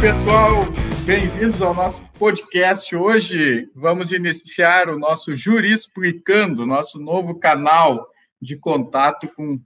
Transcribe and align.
pessoal, 0.00 0.60
bem-vindos 1.06 1.62
ao 1.62 1.72
nosso 1.72 2.02
podcast. 2.18 2.94
Hoje 2.94 3.66
vamos 3.74 4.12
iniciar 4.12 4.90
o 4.90 4.98
nosso 4.98 5.34
Jurisplicando, 5.34 6.66
nosso 6.66 7.00
novo 7.00 7.38
canal 7.38 8.06
de 8.40 8.56
contato 8.56 9.26
com 9.34 9.58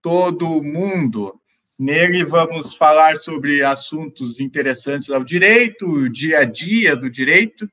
todo 0.00 0.62
mundo. 0.62 1.40
Nele 1.76 2.24
vamos 2.24 2.74
falar 2.74 3.16
sobre 3.16 3.64
assuntos 3.64 4.38
interessantes 4.38 5.10
ao 5.10 5.24
direito, 5.24 5.88
o 5.88 6.08
dia 6.08 6.40
a 6.40 6.44
dia 6.44 6.94
do 6.94 7.10
direito, 7.10 7.68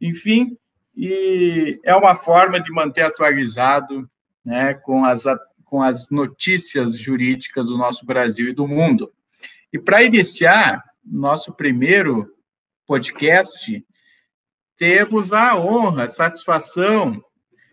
enfim, 0.00 0.58
e 0.96 1.78
é 1.84 1.94
uma 1.94 2.16
forma 2.16 2.58
de 2.58 2.72
manter 2.72 3.02
atualizado 3.02 4.10
né, 4.44 4.74
com, 4.74 5.04
as, 5.04 5.22
com 5.64 5.80
as 5.80 6.10
notícias 6.10 6.98
jurídicas 6.98 7.66
do 7.66 7.78
nosso 7.78 8.04
Brasil 8.04 8.48
e 8.48 8.54
do 8.54 8.66
mundo. 8.66 9.12
E 9.72 9.78
para 9.78 10.02
iniciar, 10.02 10.82
nosso 11.06 11.52
primeiro 11.52 12.28
podcast, 12.86 13.84
temos 14.76 15.32
a 15.32 15.56
honra, 15.58 16.04
a 16.04 16.08
satisfação 16.08 17.22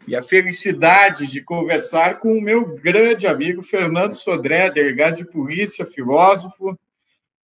e 0.07 0.15
a 0.15 0.21
felicidade 0.21 1.27
de 1.27 1.41
conversar 1.41 2.19
com 2.19 2.37
o 2.37 2.41
meu 2.41 2.75
grande 2.75 3.27
amigo 3.27 3.61
Fernando 3.61 4.13
Sodré, 4.13 4.69
delegado 4.69 5.15
de 5.15 5.25
polícia, 5.25 5.85
filósofo, 5.85 6.77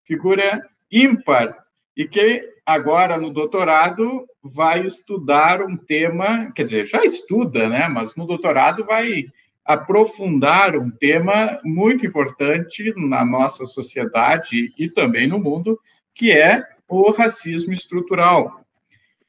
figura 0.04 0.66
ímpar, 0.92 1.58
e 1.96 2.08
que 2.08 2.50
agora 2.66 3.18
no 3.18 3.30
doutorado 3.30 4.26
vai 4.42 4.86
estudar 4.86 5.62
um 5.62 5.76
tema, 5.76 6.52
quer 6.54 6.64
dizer, 6.64 6.86
já 6.86 7.04
estuda, 7.04 7.68
né? 7.68 7.88
Mas 7.88 8.16
no 8.16 8.26
doutorado 8.26 8.86
vai 8.86 9.26
aprofundar 9.70 10.76
um 10.76 10.90
tema 10.90 11.60
muito 11.64 12.04
importante 12.04 12.92
na 12.98 13.24
nossa 13.24 13.68
sociedade 13.68 14.74
e 14.76 14.90
também 14.90 15.28
no 15.28 15.38
mundo, 15.38 15.80
que 16.12 16.32
é 16.32 16.68
o 16.88 17.12
racismo 17.12 17.72
estrutural. 17.72 18.66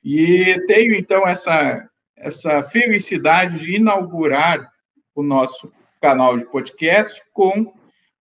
E 0.03 0.59
tenho, 0.67 0.95
então, 0.95 1.29
essa, 1.29 1.87
essa 2.17 2.63
felicidade 2.63 3.59
de 3.59 3.77
inaugurar 3.77 4.67
o 5.15 5.23
nosso 5.23 5.71
canal 6.01 6.39
de 6.39 6.47
podcast 6.47 7.23
com 7.35 7.75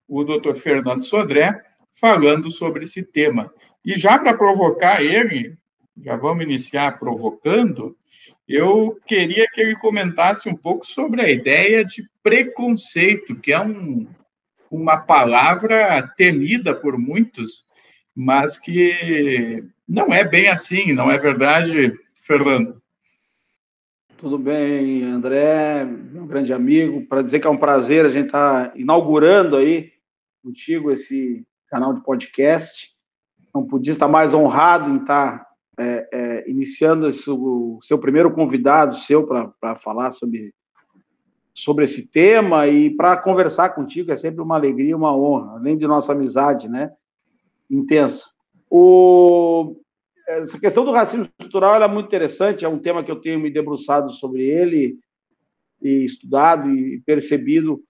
o 0.06 0.22
Dr. 0.26 0.56
Fernando 0.56 1.06
Sodré, 1.06 1.58
falando 1.94 2.52
sobre 2.52 2.84
esse 2.84 3.02
tema. 3.02 3.50
E 3.86 3.98
já 3.98 4.20
para 4.20 4.34
provocar 4.34 5.02
ele, 5.02 5.58
já 6.04 6.18
vamos 6.18 6.44
iniciar 6.44 7.00
provocando, 7.00 7.96
eu 8.50 9.00
queria 9.06 9.46
que 9.54 9.62
ele 9.62 9.76
comentasse 9.76 10.50
um 10.50 10.56
pouco 10.56 10.84
sobre 10.84 11.22
a 11.22 11.30
ideia 11.30 11.86
de 11.86 12.10
preconceito, 12.24 13.36
que 13.36 13.54
é 13.54 13.60
um, 13.62 14.08
uma 14.72 14.98
palavra 14.98 16.02
temida 16.18 16.74
por 16.74 16.98
muitos, 16.98 17.64
mas 18.16 18.58
que 18.58 19.64
não 19.88 20.12
é 20.12 20.24
bem 20.24 20.48
assim, 20.48 20.94
não 20.94 21.12
é 21.12 21.18
verdade, 21.20 21.94
Fernando? 22.24 22.82
Tudo 24.18 24.40
bem, 24.40 25.04
André, 25.04 25.86
meu 25.86 26.26
grande 26.26 26.52
amigo, 26.52 27.06
para 27.06 27.22
dizer 27.22 27.40
que 27.40 27.48
é 27.48 27.50
um 27.52 27.56
prazer 27.56 28.04
a 28.04 28.10
gente 28.10 28.26
estar 28.26 28.72
tá 28.72 28.78
inaugurando 28.78 29.58
aí 29.58 29.92
contigo 30.44 30.92
esse 30.92 31.46
canal 31.68 31.94
de 31.94 32.04
podcast. 32.04 32.90
Não 33.54 33.66
podia 33.66 33.94
estar 33.94 34.08
mais 34.08 34.34
honrado 34.34 34.90
em 34.90 34.98
estar 34.98 35.49
é, 35.80 36.10
é, 36.12 36.50
iniciando 36.50 37.08
esse, 37.08 37.30
o 37.30 37.80
seu 37.82 37.98
primeiro 37.98 38.32
convidado 38.32 38.98
seu 38.98 39.26
para 39.26 39.76
falar 39.78 40.12
sobre, 40.12 40.54
sobre 41.54 41.86
esse 41.86 42.06
tema 42.08 42.68
e 42.68 42.90
para 42.90 43.16
conversar 43.16 43.70
contigo 43.70 44.12
é 44.12 44.18
sempre 44.18 44.42
uma 44.42 44.56
alegria, 44.56 44.98
uma 44.98 45.16
honra, 45.16 45.54
além 45.54 45.78
de 45.78 45.88
nossa 45.88 46.12
amizade, 46.12 46.68
né? 46.68 46.92
Intensa. 47.70 48.32
O, 48.70 49.78
essa 50.28 50.60
questão 50.60 50.84
do 50.84 50.92
racismo 50.92 51.24
estrutural 51.26 51.82
é 51.82 51.88
muito 51.88 52.08
interessante, 52.08 52.66
é 52.66 52.70
um 52.70 52.80
tema 52.80 53.04
que 53.04 53.12
eu 53.12 53.22
tenho 53.22 53.40
me 53.40 53.50
debruçado 53.50 54.12
sobre 54.12 54.44
ele 54.44 55.00
e 55.82 56.04
estudado 56.04 56.70
e 56.70 57.02
percebido 57.06 57.82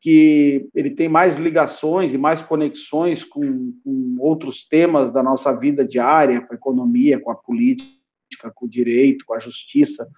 que 0.00 0.66
ele 0.74 0.90
tem 0.90 1.08
mais 1.08 1.36
ligações 1.36 2.14
e 2.14 2.18
mais 2.18 2.40
conexões 2.40 3.22
com, 3.22 3.74
com, 3.84 4.16
outros 4.18 4.66
temas 4.66 5.12
da 5.12 5.22
nossa 5.22 5.52
vida 5.52 5.84
diária, 5.84 6.40
com 6.40 6.54
a 6.54 6.56
economia, 6.56 7.20
com 7.20 7.30
a 7.30 7.34
política, 7.34 8.50
com 8.54 8.64
o 8.64 8.68
direito, 8.68 9.26
com 9.26 9.34
a 9.34 9.38
justiça, 9.38 10.08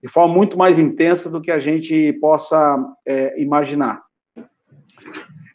de 0.00 0.08
forma 0.08 0.32
muito 0.32 0.56
mais 0.56 0.78
intensa 0.78 1.28
do 1.28 1.40
que 1.40 1.50
a 1.50 1.58
gente 1.58 2.12
possa 2.20 2.78
é, 3.04 3.40
imaginar. 3.40 4.04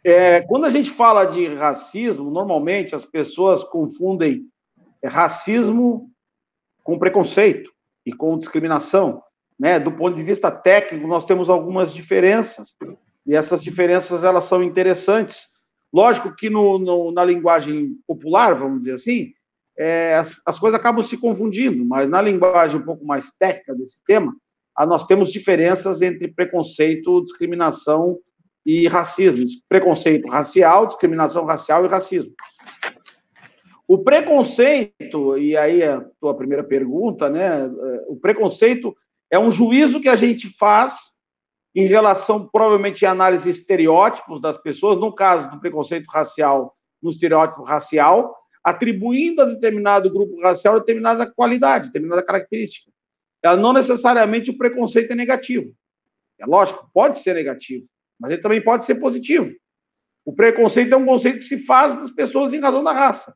É, 0.04 0.42
quando 0.42 0.66
a 0.66 0.70
gente 0.70 0.90
fala 0.90 1.26
de 1.26 1.48
racismo, 1.56 2.30
normalmente 2.30 2.96
as 2.96 3.06
pessoas 3.06 3.64
confundem 3.64 4.46
racismo 5.06 6.12
com 6.84 7.00
preconceito 7.00 7.72
e 8.06 8.12
com 8.12 8.38
discriminação. 8.38 9.22
Né? 9.58 9.80
Do 9.80 9.92
ponto 9.92 10.18
de 10.18 10.24
vista 10.24 10.52
técnico, 10.52 11.08
nós 11.08 11.24
temos 11.24 11.50
algumas 11.50 11.94
diferenças 11.94 12.76
e 13.30 13.36
essas 13.36 13.64
diferenças 13.64 14.24
elas 14.24 14.46
são 14.46 14.64
interessantes. 14.64 15.46
Lógico 15.94 16.36
que 16.36 16.50
no, 16.50 16.80
no 16.80 17.12
na 17.12 17.24
linguagem 17.24 17.94
popular, 18.08 18.56
vamos 18.56 18.80
dizer 18.80 18.94
assim, 18.94 19.34
é, 19.78 20.16
as, 20.16 20.36
as, 20.44 20.58
coisas 20.58 20.80
acabam 20.80 21.06
se 21.06 21.16
confundindo, 21.16 21.86
mas 21.86 22.10
na 22.10 22.24
linguagem 22.24 22.80
um 22.80 22.84
pouco 22.84 23.06
mais 23.06 23.30
técnica 23.30 23.76
desse 23.76 24.04
tema, 24.04 24.36
a, 24.76 24.84
nós 24.84 25.06
temos 25.06 25.32
diferenças 25.32 26.02
entre 26.02 26.28
preconceito, 26.28 27.24
discriminação 27.24 28.18
e 28.66 28.88
racismo. 28.88 29.46
Preconceito 29.70 30.28
racial, 30.28 30.88
discriminação 30.88 31.46
racial 31.46 31.86
e 31.86 31.88
racismo. 31.88 32.34
O 33.88 34.00
preconceito, 34.00 35.38
e 35.38 35.56
aí 35.56 35.84
a 35.84 36.02
tua 36.20 36.36
primeira 36.36 36.64
pergunta, 36.64 37.30
né? 37.30 37.68
O 38.08 38.16
preconceito 38.16 38.96
é 39.32 39.38
um 39.38 39.52
juízo 39.52 40.02
que 40.02 40.10
a 40.10 40.16
gente 40.16 40.50
faz 40.58 41.19
em 41.76 41.86
relação, 41.86 42.48
provavelmente, 42.48 43.06
à 43.06 43.12
análise 43.12 43.44
de 43.44 43.50
estereótipos 43.52 44.42
das 44.42 44.58
pessoas, 44.58 44.98
no 44.98 45.14
caso 45.14 45.50
do 45.52 45.60
preconceito 45.60 46.08
racial, 46.08 46.76
no 47.02 47.12
estereótipo 47.12 47.64
racial, 47.64 48.36
atribuindo 48.64 49.42
a 49.42 49.46
determinado 49.46 50.12
grupo 50.12 50.42
racial 50.42 50.80
determinada 50.80 51.32
qualidade, 51.32 51.88
determinada 51.88 52.24
característica. 52.24 52.92
Ela 53.42 53.56
não 53.56 53.72
necessariamente 53.72 54.52
o 54.52 54.58
preconceito 54.58 55.12
é 55.12 55.16
negativo. 55.16 55.74
É 56.40 56.46
lógico, 56.46 56.90
pode 56.94 57.20
ser 57.20 57.36
negativo, 57.36 57.86
mas 58.20 58.32
ele 58.32 58.42
também 58.42 58.62
pode 58.62 58.86
ser 58.86 58.96
positivo. 58.96 59.54
O 60.26 60.34
preconceito 60.34 60.94
é 60.94 60.98
um 60.98 61.06
conceito 61.06 61.40
que 61.40 61.46
se 61.46 61.58
faz 61.58 61.96
das 61.96 62.12
pessoas 62.12 62.54
em 62.54 62.60
razão 62.60 62.84
da 62.84 62.92
raça. 62.92 63.36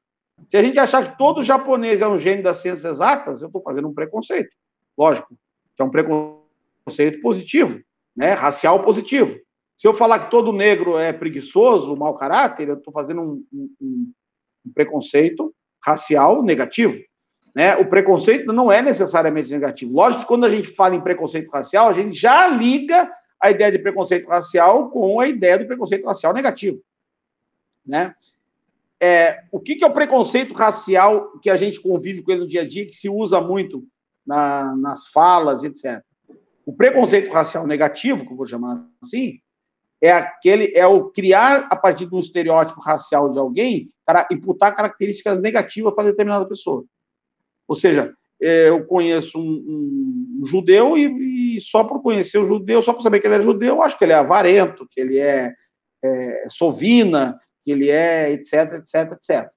Se 0.49 0.57
a 0.57 0.61
gente 0.61 0.77
achar 0.77 1.11
que 1.11 1.17
todo 1.17 1.43
japonês 1.43 2.01
é 2.01 2.07
um 2.07 2.17
gênio 2.17 2.43
das 2.43 2.57
ciências 2.57 2.85
exatas, 2.85 3.41
eu 3.41 3.47
estou 3.47 3.61
fazendo 3.61 3.87
um 3.87 3.93
preconceito. 3.93 4.49
Lógico, 4.97 5.35
que 5.75 5.81
é 5.81 5.85
um 5.85 5.89
preconceito 5.89 7.21
positivo 7.21 7.81
né, 8.15 8.33
racial 8.33 8.83
positivo. 8.83 9.37
Se 9.75 9.87
eu 9.87 9.93
falar 9.93 10.19
que 10.19 10.31
todo 10.31 10.53
negro 10.53 10.97
é 10.97 11.11
preguiçoso, 11.11 11.95
mau 11.95 12.15
caráter, 12.15 12.69
eu 12.69 12.75
estou 12.75 12.93
fazendo 12.93 13.21
um, 13.21 13.45
um, 13.51 13.69
um, 13.81 14.71
preconceito 14.73 15.53
racial 15.83 16.43
negativo. 16.43 16.97
Né? 17.55 17.75
O 17.75 17.89
preconceito 17.89 18.53
não 18.53 18.71
é 18.71 18.81
necessariamente 18.81 19.51
negativo. 19.51 19.93
Lógico 19.93 20.21
que 20.21 20.27
quando 20.27 20.45
a 20.45 20.49
gente 20.49 20.67
fala 20.67 20.95
em 20.95 21.01
preconceito 21.01 21.49
racial, 21.49 21.89
a 21.89 21.93
gente 21.93 22.17
já 22.17 22.47
liga 22.47 23.11
a 23.41 23.51
ideia 23.51 23.71
de 23.71 23.79
preconceito 23.79 24.27
racial 24.27 24.89
com 24.89 25.19
a 25.19 25.27
ideia 25.27 25.57
do 25.57 25.67
preconceito 25.67 26.05
racial 26.05 26.33
negativo. 26.33 26.79
Né? 27.85 28.15
É, 29.01 29.43
o 29.51 29.59
que, 29.59 29.75
que, 29.75 29.83
é 29.83 29.87
o 29.87 29.93
preconceito 29.93 30.53
racial 30.53 31.37
que 31.41 31.49
a 31.49 31.57
gente 31.57 31.81
convive 31.81 32.21
com 32.21 32.31
ele 32.31 32.41
no 32.41 32.47
dia 32.47 32.61
a 32.61 32.67
dia, 32.67 32.85
que 32.85 32.93
se 32.93 33.09
usa 33.09 33.41
muito 33.41 33.83
na, 34.25 34.73
nas 34.77 35.07
falas, 35.07 35.63
etc. 35.63 36.01
O 36.65 36.73
preconceito 36.73 37.31
racial 37.31 37.67
negativo, 37.67 38.25
que 38.25 38.31
eu 38.31 38.37
vou 38.37 38.45
chamar 38.45 38.85
assim, 39.03 39.39
é 40.01 40.11
aquele 40.11 40.73
é 40.75 40.85
o 40.85 41.09
criar 41.09 41.67
a 41.69 41.75
partir 41.75 42.05
de 42.05 42.15
um 42.15 42.19
estereótipo 42.19 42.81
racial 42.81 43.31
de 43.31 43.39
alguém 43.39 43.89
para 44.05 44.27
imputar 44.31 44.75
características 44.75 45.41
negativas 45.41 45.93
para 45.93 46.09
determinada 46.09 46.47
pessoa. 46.47 46.83
Ou 47.67 47.75
seja, 47.75 48.13
é, 48.41 48.67
eu 48.67 48.85
conheço 48.85 49.39
um, 49.39 50.41
um, 50.41 50.45
judeu 50.45 50.97
e, 50.97 51.55
e, 51.57 51.61
só 51.61 51.83
por 51.85 52.01
conhecer 52.01 52.37
o 52.37 52.45
judeu, 52.45 52.81
só 52.81 52.93
por 52.93 53.01
saber 53.01 53.21
que 53.21 53.27
ele 53.27 53.35
é 53.35 53.41
judeu, 53.41 53.75
eu 53.75 53.81
acho 53.81 53.97
que 53.97 54.03
ele 54.03 54.11
é 54.11 54.17
avarento, 54.17 54.85
que 54.91 54.99
ele 54.99 55.17
é, 55.17 55.53
é 56.03 56.45
sovina, 56.49 57.39
que 57.61 57.71
ele 57.71 57.89
é 57.89 58.31
etc, 58.33 58.73
etc, 58.73 59.13
etc. 59.13 59.49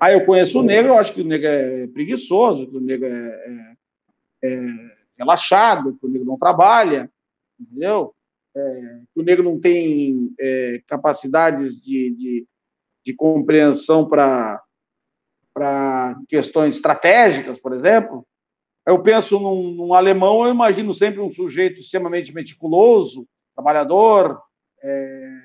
Aí 0.00 0.14
eu 0.14 0.24
conheço 0.24 0.60
o 0.60 0.62
negro, 0.62 0.92
eu 0.92 0.98
acho 0.98 1.12
que 1.12 1.20
o 1.20 1.26
negro 1.26 1.48
é 1.48 1.88
preguiçoso, 1.88 2.68
que 2.68 2.76
o 2.76 2.80
negro 2.80 3.08
é, 3.08 3.74
é, 4.44 4.52
é 4.52 4.60
relaxado, 5.18 5.96
que 5.98 6.06
o 6.06 6.08
negro 6.08 6.26
não 6.26 6.38
trabalha, 6.38 7.10
entendeu? 7.58 8.14
É, 8.54 8.98
que 9.14 9.20
o 9.20 9.22
negro 9.22 9.44
não 9.44 9.58
tem 9.58 10.32
é, 10.38 10.82
capacidades 10.86 11.82
de, 11.82 12.14
de, 12.14 12.46
de 13.04 13.14
compreensão 13.14 14.08
para 14.08 14.60
questões 16.28 16.76
estratégicas, 16.76 17.58
por 17.58 17.72
exemplo. 17.72 18.26
Eu 18.86 19.02
penso 19.02 19.38
num, 19.38 19.74
num, 19.74 19.94
alemão, 19.94 20.44
eu 20.44 20.50
imagino 20.50 20.92
sempre 20.92 21.20
um 21.20 21.32
sujeito 21.32 21.80
extremamente 21.80 22.34
meticuloso, 22.34 23.26
trabalhador, 23.54 24.42
é, 24.82 25.38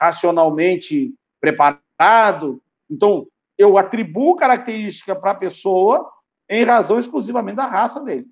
racionalmente 0.00 1.14
preparado. 1.40 2.62
Então, 2.88 3.26
eu 3.58 3.76
atribuo 3.76 4.36
característica 4.36 5.14
para 5.14 5.32
a 5.32 5.36
pessoa 5.36 6.10
em 6.48 6.64
razão 6.64 6.98
exclusivamente 6.98 7.56
da 7.56 7.66
raça 7.66 8.00
dele. 8.02 8.26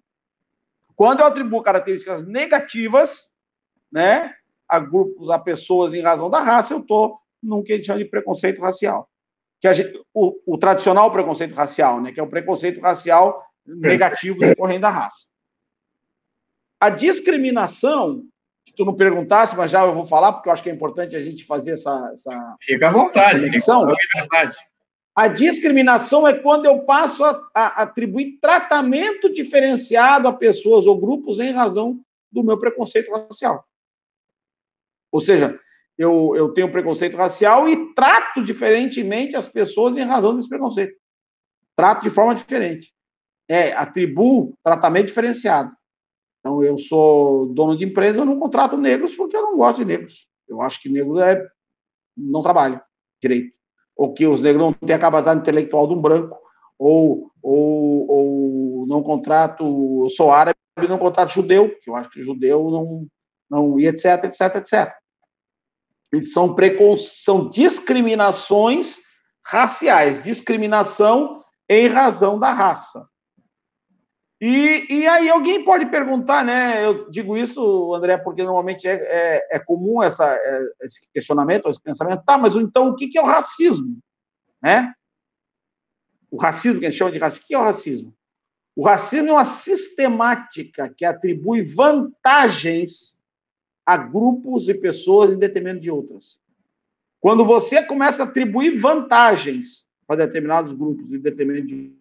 Quando 0.98 1.20
eu 1.20 1.26
atribuo 1.26 1.62
características 1.62 2.26
negativas, 2.26 3.28
né, 3.90 4.34
a 4.68 4.80
grupos, 4.80 5.30
a 5.30 5.38
pessoas 5.38 5.94
em 5.94 6.02
razão 6.02 6.28
da 6.28 6.40
raça, 6.40 6.74
eu 6.74 6.80
estou 6.80 7.20
num 7.40 7.62
que 7.62 7.72
a 7.72 7.76
gente 7.76 7.86
chama 7.86 8.00
de 8.00 8.04
preconceito 8.04 8.60
racial. 8.60 9.08
Que 9.60 9.72
gente, 9.72 9.96
o, 10.12 10.34
o, 10.44 10.58
tradicional 10.58 11.12
preconceito 11.12 11.54
racial, 11.54 12.00
né, 12.00 12.10
que 12.10 12.18
é 12.18 12.22
o 12.22 12.28
preconceito 12.28 12.80
racial 12.80 13.40
negativo 13.64 14.40
decorrente 14.40 14.80
da 14.80 14.90
raça. 14.90 15.28
A 16.80 16.90
discriminação, 16.90 18.24
que 18.66 18.72
tu 18.74 18.84
não 18.84 18.96
perguntasse, 18.96 19.54
mas 19.54 19.70
já 19.70 19.84
eu 19.84 19.94
vou 19.94 20.04
falar, 20.04 20.32
porque 20.32 20.48
eu 20.48 20.52
acho 20.52 20.64
que 20.64 20.70
é 20.70 20.74
importante 20.74 21.14
a 21.14 21.20
gente 21.20 21.44
fazer 21.44 21.74
essa. 21.74 22.10
essa 22.12 22.56
Fica 22.60 22.88
à 22.88 22.90
vontade, 22.90 23.46
conexão. 23.46 23.86
A 25.18 25.26
discriminação 25.26 26.28
é 26.28 26.32
quando 26.32 26.66
eu 26.66 26.84
passo 26.84 27.24
a, 27.24 27.50
a 27.52 27.82
atribuir 27.82 28.38
tratamento 28.40 29.28
diferenciado 29.28 30.28
a 30.28 30.32
pessoas 30.32 30.86
ou 30.86 30.96
grupos 30.96 31.40
em 31.40 31.50
razão 31.50 32.00
do 32.30 32.44
meu 32.44 32.56
preconceito 32.56 33.10
racial. 33.10 33.66
Ou 35.10 35.20
seja, 35.20 35.58
eu, 35.98 36.36
eu 36.36 36.52
tenho 36.52 36.70
preconceito 36.70 37.16
racial 37.16 37.68
e 37.68 37.92
trato 37.94 38.44
diferentemente 38.44 39.34
as 39.34 39.48
pessoas 39.48 39.96
em 39.96 40.04
razão 40.04 40.36
desse 40.36 40.48
preconceito. 40.48 40.96
Trato 41.74 42.04
de 42.04 42.10
forma 42.10 42.32
diferente. 42.32 42.94
É, 43.48 43.72
atribuo 43.72 44.56
tratamento 44.62 45.06
diferenciado. 45.06 45.72
Então, 46.38 46.62
eu 46.62 46.78
sou 46.78 47.52
dono 47.52 47.76
de 47.76 47.84
empresa, 47.84 48.20
eu 48.20 48.24
não 48.24 48.38
contrato 48.38 48.76
negros 48.76 49.16
porque 49.16 49.36
eu 49.36 49.42
não 49.42 49.56
gosto 49.56 49.78
de 49.78 49.84
negros. 49.84 50.28
Eu 50.48 50.62
acho 50.62 50.80
que 50.80 50.88
negro 50.88 51.18
é, 51.18 51.44
não 52.16 52.40
trabalha 52.40 52.80
direito. 53.20 53.57
Ou 53.98 54.14
que 54.14 54.26
os 54.26 54.40
negros 54.40 54.64
não 54.64 54.72
têm 54.72 54.94
a 54.94 54.98
capacidade 54.98 55.40
intelectual 55.40 55.86
de 55.86 55.94
um 55.94 56.00
branco. 56.00 56.38
Ou, 56.78 57.30
ou, 57.42 58.08
ou 58.08 58.86
não 58.86 59.02
contrato, 59.02 60.04
eu 60.04 60.10
sou 60.10 60.30
árabe 60.30 60.56
não 60.88 60.98
contrato 60.98 61.30
judeu, 61.30 61.76
que 61.82 61.90
eu 61.90 61.96
acho 61.96 62.08
que 62.08 62.22
judeu 62.22 62.70
não, 62.70 63.06
não 63.50 63.80
e 63.80 63.86
etc, 63.88 64.24
etc, 64.24 64.56
etc. 64.56 64.94
E 66.14 66.24
são, 66.24 66.54
precon... 66.54 66.96
são 66.96 67.50
discriminações 67.50 69.00
raciais, 69.44 70.22
discriminação 70.22 71.42
em 71.68 71.88
razão 71.88 72.38
da 72.38 72.52
raça. 72.52 73.08
E, 74.40 74.86
e 74.88 75.06
aí 75.06 75.28
alguém 75.28 75.64
pode 75.64 75.86
perguntar, 75.86 76.44
né? 76.44 76.84
Eu 76.84 77.10
digo 77.10 77.36
isso, 77.36 77.92
André, 77.94 78.16
porque 78.16 78.44
normalmente 78.44 78.86
é, 78.86 78.92
é, 78.92 79.56
é 79.56 79.58
comum 79.58 80.00
essa, 80.00 80.32
é, 80.32 80.62
esse 80.82 81.08
questionamento, 81.12 81.68
esse 81.68 81.80
pensamento. 81.80 82.22
Tá, 82.24 82.38
mas 82.38 82.54
então 82.54 82.88
o 82.88 82.94
que, 82.94 83.18
é 83.18 83.22
o 83.22 83.26
racismo? 83.26 83.98
Né? 84.62 84.92
O 86.30 86.36
racismo, 86.36 86.78
que 86.78 86.86
a 86.86 86.90
gente 86.90 86.98
chama 86.98 87.10
de 87.10 87.18
racismo, 87.18 87.44
o 87.44 87.46
que 87.46 87.54
é 87.54 87.58
o 87.58 87.62
racismo? 87.62 88.14
O 88.76 88.84
racismo 88.84 89.28
é 89.30 89.32
uma 89.32 89.44
sistemática 89.44 90.88
que 90.88 91.04
atribui 91.04 91.62
vantagens 91.62 93.18
a 93.84 93.96
grupos 93.96 94.68
e 94.68 94.74
pessoas 94.74 95.32
em 95.32 95.38
detrimento 95.38 95.80
de 95.80 95.90
outras. 95.90 96.38
Quando 97.20 97.44
você 97.44 97.82
começa 97.82 98.22
a 98.22 98.26
atribuir 98.26 98.78
vantagens 98.78 99.84
para 100.06 100.24
determinados 100.24 100.72
grupos 100.74 101.12
em 101.12 101.18
detrimento 101.18 101.66
de 101.66 101.97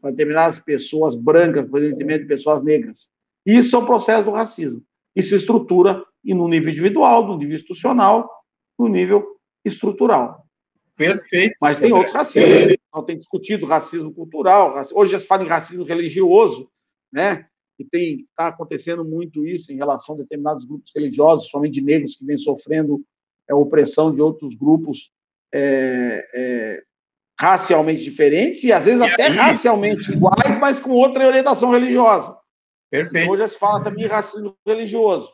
para 0.00 0.10
determinadas 0.10 0.58
pessoas 0.58 1.14
brancas, 1.14 1.68
para 1.68 1.80
detrimento 1.80 2.22
de 2.22 2.28
pessoas 2.28 2.62
negras, 2.62 3.10
isso 3.46 3.74
é 3.76 3.78
o 3.78 3.86
processo 3.86 4.24
do 4.24 4.30
racismo. 4.30 4.82
Isso 5.14 5.30
se 5.30 5.36
estrutura 5.36 6.02
no 6.24 6.48
nível 6.48 6.70
individual, 6.70 7.26
no 7.26 7.36
nível 7.36 7.54
institucional, 7.54 8.30
no 8.78 8.88
nível 8.88 9.26
estrutural. 9.64 10.46
Perfeito. 10.96 11.56
Mas 11.60 11.78
tem 11.78 11.92
outros 11.92 12.14
racismos. 12.14 12.76
Então, 12.88 13.04
tem 13.04 13.16
discutido 13.16 13.66
racismo 13.66 14.12
cultural. 14.12 14.74
Hoje 14.94 15.12
já 15.12 15.20
se 15.20 15.26
fala 15.26 15.42
em 15.42 15.48
racismo 15.48 15.84
religioso, 15.84 16.68
né? 17.12 17.46
e 17.78 17.84
tem 17.84 18.20
está 18.20 18.48
acontecendo 18.48 19.04
muito 19.04 19.46
isso 19.46 19.72
em 19.72 19.76
relação 19.76 20.14
a 20.14 20.18
determinados 20.18 20.64
grupos 20.64 20.90
religiosos, 20.94 21.48
somente 21.48 21.80
negros 21.80 22.16
que 22.16 22.24
vêm 22.24 22.38
sofrendo 22.38 23.04
é, 23.48 23.54
opressão 23.54 24.14
de 24.14 24.20
outros 24.20 24.54
grupos 24.54 25.10
é, 25.52 26.28
é, 26.34 26.82
racialmente 27.38 28.02
diferentes 28.02 28.64
e 28.64 28.72
às 28.72 28.84
vezes 28.84 29.00
e 29.00 29.04
até 29.04 29.26
aí? 29.26 29.36
racialmente 29.36 30.12
iguais, 30.12 30.58
mas 30.60 30.78
com 30.78 30.90
outra 30.90 31.26
orientação 31.26 31.70
religiosa. 31.70 32.36
Perfeito. 32.90 33.24
Então, 33.24 33.34
hoje 33.34 33.52
se 33.52 33.58
fala 33.58 33.82
também 33.82 34.06
racismo 34.06 34.56
religioso. 34.66 35.30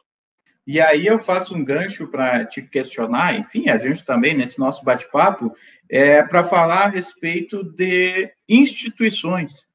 E 0.67 0.81
aí 0.81 1.07
eu 1.07 1.19
faço 1.19 1.55
um 1.55 1.65
gancho 1.65 2.07
para 2.09 2.45
te 2.45 2.61
questionar, 2.61 3.35
enfim, 3.39 3.71
a 3.71 3.79
gente 3.79 4.05
também 4.05 4.37
nesse 4.37 4.59
nosso 4.59 4.85
bate-papo 4.85 5.51
é 5.89 6.23
para 6.23 6.45
falar 6.45 6.85
a 6.85 6.91
respeito 6.91 7.65
de 7.65 8.31
instituições, 8.47 9.67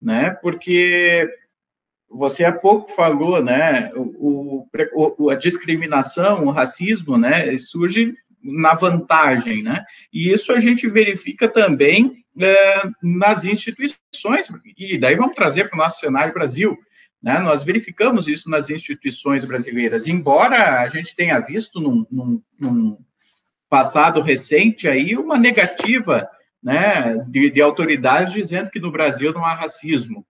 né? 0.00 0.30
Porque 0.30 1.28
você 2.08 2.44
há 2.44 2.52
pouco 2.52 2.92
falou, 2.92 3.42
né, 3.42 3.90
o, 3.96 4.64
o, 5.18 5.30
a 5.30 5.34
discriminação, 5.34 6.46
o 6.46 6.50
racismo, 6.50 7.18
né, 7.18 7.58
surge 7.58 8.14
na 8.46 8.74
vantagem, 8.74 9.62
né, 9.62 9.84
e 10.12 10.30
isso 10.30 10.52
a 10.52 10.60
gente 10.60 10.88
verifica 10.88 11.48
também 11.48 12.24
é, 12.38 12.82
nas 13.02 13.44
instituições, 13.44 14.48
e 14.76 14.98
daí 14.98 15.16
vamos 15.16 15.34
trazer 15.34 15.68
para 15.68 15.76
o 15.76 15.82
nosso 15.82 16.00
cenário 16.00 16.34
Brasil, 16.34 16.76
né, 17.22 17.38
nós 17.38 17.62
verificamos 17.62 18.28
isso 18.28 18.48
nas 18.48 18.70
instituições 18.70 19.44
brasileiras, 19.44 20.06
embora 20.06 20.80
a 20.80 20.88
gente 20.88 21.16
tenha 21.16 21.40
visto 21.40 21.80
num, 21.80 22.06
num, 22.10 22.42
num 22.58 22.98
passado 23.68 24.20
recente 24.20 24.88
aí 24.88 25.16
uma 25.16 25.38
negativa, 25.38 26.28
né, 26.62 27.16
de, 27.28 27.50
de 27.50 27.60
autoridades 27.60 28.32
dizendo 28.32 28.70
que 28.70 28.80
no 28.80 28.92
Brasil 28.92 29.32
não 29.32 29.44
há 29.44 29.54
racismo, 29.54 30.26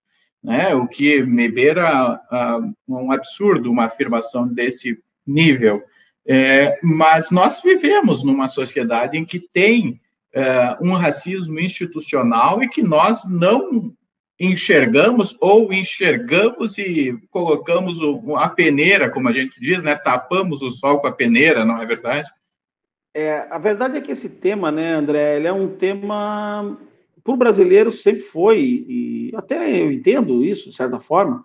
né? 0.47 0.73
o 0.77 0.87
que 0.87 1.23
me 1.25 1.51
beira 1.51 2.21
uh, 2.31 2.75
um 2.89 3.11
absurdo 3.11 3.69
uma 3.69 3.87
afirmação 3.87 4.47
desse 4.47 4.97
nível. 5.27 5.83
É, 6.29 6.79
mas 6.83 7.31
nós 7.31 7.63
vivemos 7.63 8.25
numa 8.25 8.49
sociedade 8.49 9.17
em 9.17 9.25
que 9.25 9.39
tem 9.39 10.01
uh, 10.35 10.85
um 10.85 10.95
racismo 10.95 11.61
institucional 11.61 12.63
e 12.63 12.69
que 12.69 12.83
nós 12.83 13.25
não 13.29 13.95
enxergamos 14.39 15.37
ou 15.41 15.73
enxergamos 15.73 16.77
e 16.79 17.17
colocamos 17.31 18.03
o, 18.03 18.37
a 18.37 18.49
peneira, 18.49 19.09
como 19.09 19.29
a 19.29 19.33
gente 19.33 19.61
diz, 19.61 19.83
né? 19.83 19.95
tapamos 19.95 20.63
o 20.63 20.71
sol 20.71 21.01
com 21.01 21.07
a 21.07 21.13
peneira, 21.13 21.65
não 21.65 21.81
é 21.81 21.87
verdade? 21.87 22.29
É, 23.15 23.47
a 23.51 23.59
verdade 23.59 23.97
é 23.97 24.01
que 24.01 24.13
esse 24.13 24.29
tema, 24.29 24.71
né, 24.71 24.93
André, 24.93 25.37
ele 25.37 25.47
é 25.47 25.53
um 25.53 25.69
tema 25.69 26.77
para 27.25 27.33
o 27.33 27.37
brasileiro 27.37 27.91
sempre 27.91 28.21
foi, 28.21 28.85
e 28.87 29.33
até 29.35 29.81
eu 29.81 29.91
entendo 29.91 30.45
isso, 30.45 30.69
de 30.71 30.77
certa 30.77 31.01
forma, 31.01 31.45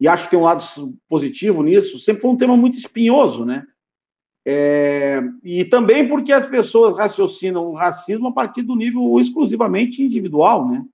e 0.00 0.08
acho 0.08 0.24
que 0.24 0.30
tem 0.30 0.38
um 0.38 0.42
lado 0.42 0.62
positivo 1.08 1.62
nisso, 1.62 1.98
sempre 1.98 2.22
foi 2.22 2.30
um 2.30 2.36
tema 2.36 2.56
muito 2.56 2.76
espinhoso, 2.76 3.44
né? 3.44 3.64
É, 4.46 5.22
e 5.42 5.64
também 5.64 6.06
porque 6.06 6.30
as 6.30 6.44
pessoas 6.44 6.96
raciocinam 6.96 7.66
o 7.66 7.74
racismo 7.74 8.28
a 8.28 8.32
partir 8.32 8.62
do 8.62 8.76
nível 8.76 9.18
exclusivamente 9.18 10.02
individual, 10.02 10.68
né? 10.68 10.84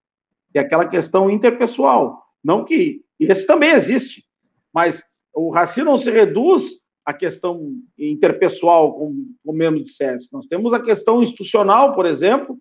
E 0.54 0.58
é 0.58 0.62
aquela 0.62 0.86
questão 0.86 1.30
interpessoal. 1.30 2.24
Não 2.42 2.64
que. 2.64 3.02
Esse 3.18 3.46
também 3.46 3.70
existe, 3.70 4.24
mas 4.72 5.02
o 5.34 5.50
racismo 5.50 5.90
não 5.90 5.98
se 5.98 6.10
reduz 6.10 6.80
à 7.04 7.12
questão 7.12 7.74
interpessoal, 7.98 8.94
como, 8.94 9.14
como 9.44 9.58
mesmo 9.58 9.82
dissesse. 9.82 10.32
Nós 10.32 10.46
temos 10.46 10.72
a 10.72 10.80
questão 10.80 11.22
institucional, 11.22 11.94
por 11.94 12.06
exemplo, 12.06 12.58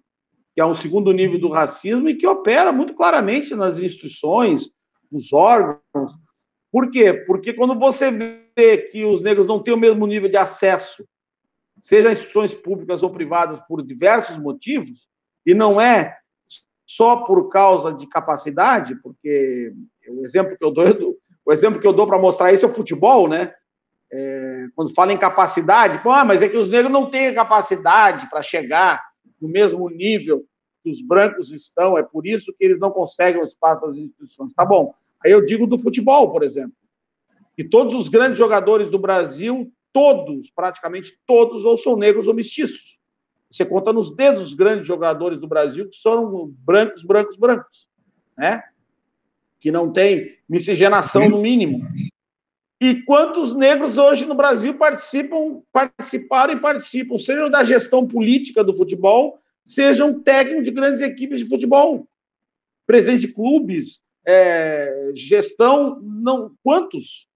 que 0.53 0.59
é 0.59 0.65
um 0.65 0.75
segundo 0.75 1.13
nível 1.13 1.39
do 1.39 1.49
racismo 1.49 2.09
e 2.09 2.15
que 2.15 2.27
opera 2.27 2.73
muito 2.73 2.93
claramente 2.93 3.55
nas 3.55 3.77
instituições, 3.77 4.69
nos 5.09 5.31
órgãos. 5.31 6.11
Por 6.71 6.91
quê? 6.91 7.13
Porque 7.13 7.53
quando 7.53 7.77
você 7.77 8.11
vê 8.11 8.77
que 8.91 9.05
os 9.05 9.21
negros 9.21 9.47
não 9.47 9.61
têm 9.61 9.73
o 9.73 9.77
mesmo 9.77 10.05
nível 10.05 10.29
de 10.29 10.37
acesso, 10.37 11.03
seja 11.81 12.11
instituições 12.11 12.53
públicas 12.53 13.01
ou 13.03 13.09
privadas, 13.09 13.59
por 13.61 13.81
diversos 13.81 14.37
motivos, 14.37 15.07
e 15.45 15.53
não 15.53 15.79
é 15.79 16.15
só 16.85 17.17
por 17.17 17.49
causa 17.49 17.93
de 17.93 18.07
capacidade, 18.07 18.95
porque 19.01 19.73
o 20.07 20.23
exemplo 20.23 20.57
que 20.57 20.63
eu 20.63 20.71
dou, 20.71 20.85
o 21.45 21.53
exemplo 21.53 21.79
que 21.79 21.87
eu 21.87 21.93
dou 21.93 22.07
para 22.07 22.19
mostrar 22.19 22.51
isso 22.51 22.65
é 22.65 22.69
o 22.69 22.73
futebol, 22.73 23.27
né? 23.27 23.53
É, 24.11 24.65
quando 24.75 24.93
fala 24.93 25.13
em 25.13 25.17
capacidade, 25.17 26.01
pô, 26.01 26.09
ah, 26.09 26.25
mas 26.25 26.41
é 26.41 26.49
que 26.49 26.57
os 26.57 26.69
negros 26.69 26.91
não 26.91 27.11
têm 27.11 27.33
capacidade 27.33 28.27
para 28.27 28.41
chegar 28.41 29.03
no 29.39 29.47
mesmo 29.47 29.87
nível 29.87 30.43
que 30.83 30.89
os 30.89 30.99
brancos 30.99 31.51
estão, 31.51 31.97
é 31.97 32.01
por 32.01 32.25
isso 32.25 32.53
que 32.57 32.65
eles 32.65 32.79
não 32.79 32.89
conseguem 32.89 33.41
o 33.41 33.45
espaço 33.45 33.85
das 33.85 33.95
instituições. 33.95 34.53
Tá 34.53 34.65
bom. 34.65 34.93
Aí 35.23 35.31
eu 35.31 35.45
digo 35.45 35.67
do 35.67 35.77
futebol, 35.77 36.31
por 36.31 36.43
exemplo, 36.43 36.75
que 37.55 37.63
todos 37.63 37.93
os 37.93 38.07
grandes 38.07 38.37
jogadores 38.37 38.89
do 38.89 38.97
Brasil, 38.97 39.71
todos, 39.91 40.49
praticamente 40.49 41.13
todos, 41.25 41.65
ou 41.65 41.77
são 41.77 41.97
negros 41.97 42.27
ou 42.27 42.33
mestiços. 42.33 42.97
Você 43.51 43.65
conta 43.65 43.91
nos 43.91 44.15
dedos 44.15 44.49
os 44.49 44.53
grandes 44.53 44.87
jogadores 44.87 45.39
do 45.39 45.47
Brasil 45.47 45.89
que 45.89 45.97
são 45.97 46.53
brancos, 46.59 47.03
brancos, 47.03 47.35
brancos, 47.35 47.89
né? 48.37 48.63
Que 49.59 49.71
não 49.71 49.91
tem 49.91 50.37
miscigenação 50.47 51.27
no 51.27 51.41
mínimo. 51.41 51.81
E 52.79 53.01
quantos 53.03 53.53
negros 53.53 53.97
hoje 53.97 54.25
no 54.25 54.35
Brasil 54.35 54.77
participam, 54.77 55.61
participaram 55.73 56.53
e 56.53 56.61
participam, 56.61 57.17
seja 57.17 57.49
da 57.49 57.63
gestão 57.65 58.07
política 58.07 58.63
do 58.63 58.73
futebol, 58.73 59.37
sejam 59.65 60.21
técnicos 60.21 60.63
de 60.63 60.71
grandes 60.71 61.01
equipes 61.01 61.39
de 61.39 61.45
futebol, 61.45 62.07
presidente 62.87 63.27
de 63.27 63.33
clubes, 63.33 64.01
é, 64.25 65.11
gestão, 65.15 65.99
não 66.01 66.51
quantos? 66.63 67.27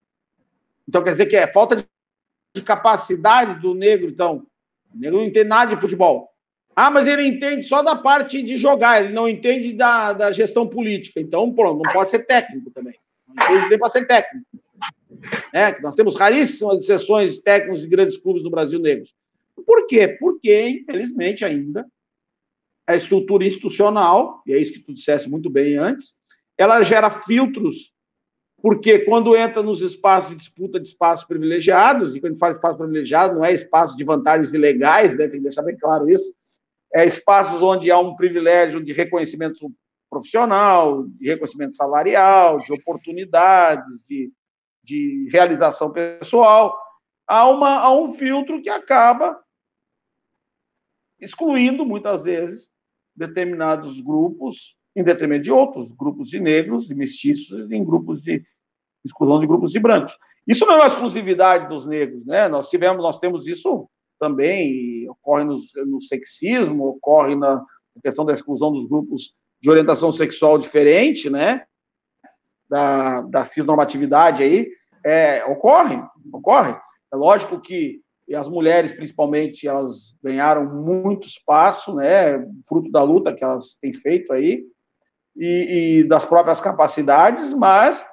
Então 0.88 1.04
quer 1.04 1.12
dizer 1.12 1.26
que 1.26 1.36
é 1.36 1.48
falta 1.48 1.86
de 2.56 2.62
capacidade 2.62 3.60
do 3.62 3.74
negro, 3.74 4.10
então. 4.10 4.46
O 4.94 5.00
negro 5.00 5.18
não 5.18 5.26
entende 5.26 5.50
nada 5.50 5.74
de 5.74 5.82
futebol. 5.82 6.30
Ah, 6.76 6.90
mas 6.90 7.08
ele 7.08 7.26
entende 7.26 7.64
só 7.64 7.84
da 7.84 7.96
parte 7.96 8.42
de 8.42 8.58
jogar, 8.58 9.04
ele 9.04 9.14
não 9.14 9.30
entende 9.30 9.74
da, 9.74 10.14
da 10.14 10.32
gestão 10.32 10.68
política. 10.68 11.20
Então, 11.20 11.54
pronto, 11.54 11.84
não 11.84 11.94
pode 11.94 12.10
ser 12.10 12.26
técnico 12.26 12.72
também. 12.72 12.96
Não 13.28 13.36
entende 13.36 13.70
nem 13.70 13.80
para 13.80 13.90
ser 13.90 14.06
técnico. 14.06 14.46
É, 15.54 15.80
nós 15.82 15.96
temos 15.96 16.16
raríssimas 16.16 16.84
exceções 16.84 17.38
técnicos 17.40 17.82
de 17.82 17.88
grandes 17.88 18.18
clubes 18.18 18.44
no 18.44 18.50
Brasil 18.50 18.80
negros. 18.80 19.14
Por 19.66 19.88
quê? 19.88 20.08
Porque, 20.20 20.68
infelizmente, 20.68 21.46
ainda 21.46 21.86
a 22.86 22.96
estrutura 22.96 23.46
institucional, 23.46 24.42
e 24.46 24.54
é 24.54 24.58
isso 24.58 24.74
que 24.74 24.80
tu 24.80 24.94
disseste 24.94 25.30
muito 25.30 25.50
bem 25.50 25.78
antes, 25.78 26.18
ela 26.58 26.82
gera 26.84 27.10
filtros, 27.10 27.92
porque 28.62 29.00
quando 29.00 29.36
entra 29.36 29.62
nos 29.62 29.82
espaços 29.82 30.30
de 30.30 30.38
disputa 30.38 30.80
de 30.80 30.88
espaços 30.88 31.28
privilegiados, 31.28 32.16
e 32.16 32.22
quando 32.22 32.38
fala 32.38 32.54
espaço 32.54 32.78
privilegiado, 32.78 33.36
não 33.36 33.44
é 33.44 33.52
espaço 33.52 33.98
de 33.98 34.04
vantagens 34.04 34.54
ilegais, 34.54 35.18
né, 35.18 35.28
tem 35.28 35.40
que 35.40 35.44
deixar 35.44 35.64
bem 35.64 35.78
claro 35.78 36.10
isso, 36.10 36.34
é 36.94 37.06
espaços 37.06 37.62
onde 37.62 37.92
há 37.92 38.00
um 38.00 38.16
privilégio 38.16 38.84
de 38.84 38.94
reconhecimento 38.94 39.70
profissional, 40.10 41.06
de 41.08 41.28
reconhecimento 41.28 41.76
salarial, 41.76 42.58
de 42.60 42.72
oportunidades, 42.72 44.06
de, 44.08 44.32
de 44.84 45.28
realização 45.32 45.92
pessoal, 45.92 46.78
há, 47.28 47.50
uma, 47.50 47.80
há 47.80 47.94
um 47.94 48.14
filtro 48.14 48.62
que 48.62 48.70
acaba 48.70 49.42
excluindo, 51.20 51.86
muitas 51.86 52.22
vezes, 52.22 52.70
determinados 53.16 54.00
grupos, 54.00 54.76
em 54.96 55.04
detrimento 55.04 55.44
de 55.44 55.52
outros, 55.52 55.92
grupos 55.92 56.30
de 56.30 56.40
negros, 56.40 56.88
de 56.88 56.96
mestiços, 56.96 57.72
em 57.72 57.84
grupos 57.84 58.22
de 58.22 58.44
exclusão 59.04 59.40
de 59.40 59.48
grupos 59.48 59.72
de 59.72 59.80
brancos. 59.80 60.18
Isso 60.48 60.66
não 60.66 60.74
é 60.74 60.78
uma 60.78 60.88
exclusividade 60.88 61.68
dos 61.68 61.86
negros, 61.86 62.26
né? 62.26 62.48
Nós 62.48 62.70
tivemos, 62.70 63.02
nós 63.02 63.18
temos 63.18 63.48
isso 63.48 63.90
também, 64.20 65.10
ocorre 65.10 65.44
no, 65.44 65.60
no 65.86 66.02
sexismo, 66.02 66.86
ocorre 66.86 67.36
na 67.36 67.64
questão 68.02 68.24
da 68.24 68.34
exclusão 68.34 68.72
dos 68.72 68.88
grupos 68.88 69.34
de 69.62 69.70
orientação 69.70 70.12
sexual 70.12 70.58
diferente, 70.58 71.30
né? 71.30 71.66
Da, 72.70 73.22
da 73.22 73.46
cisnormatividade 73.46 74.44
aí, 74.44 74.68
é, 75.06 75.44
ocorre, 75.46 76.02
ocorre. 76.32 76.76
É 77.12 77.16
lógico 77.16 77.60
que 77.60 78.04
e 78.28 78.36
as 78.36 78.48
mulheres, 78.48 78.94
principalmente, 78.94 79.68
elas 79.68 80.18
ganharam 80.24 80.66
muito 80.66 81.28
espaço, 81.28 81.94
né, 81.94 82.40
fruto 82.68 82.90
da 82.90 83.04
luta 83.04 83.34
que 83.34 83.44
elas 83.44 83.78
têm 83.82 83.94
feito 83.94 84.32
aí, 84.32 84.64
e, 85.36 86.00
e 86.00 86.04
das 86.08 86.26
próprias 86.26 86.62
capacidades, 86.62 87.54
mas 87.54 88.06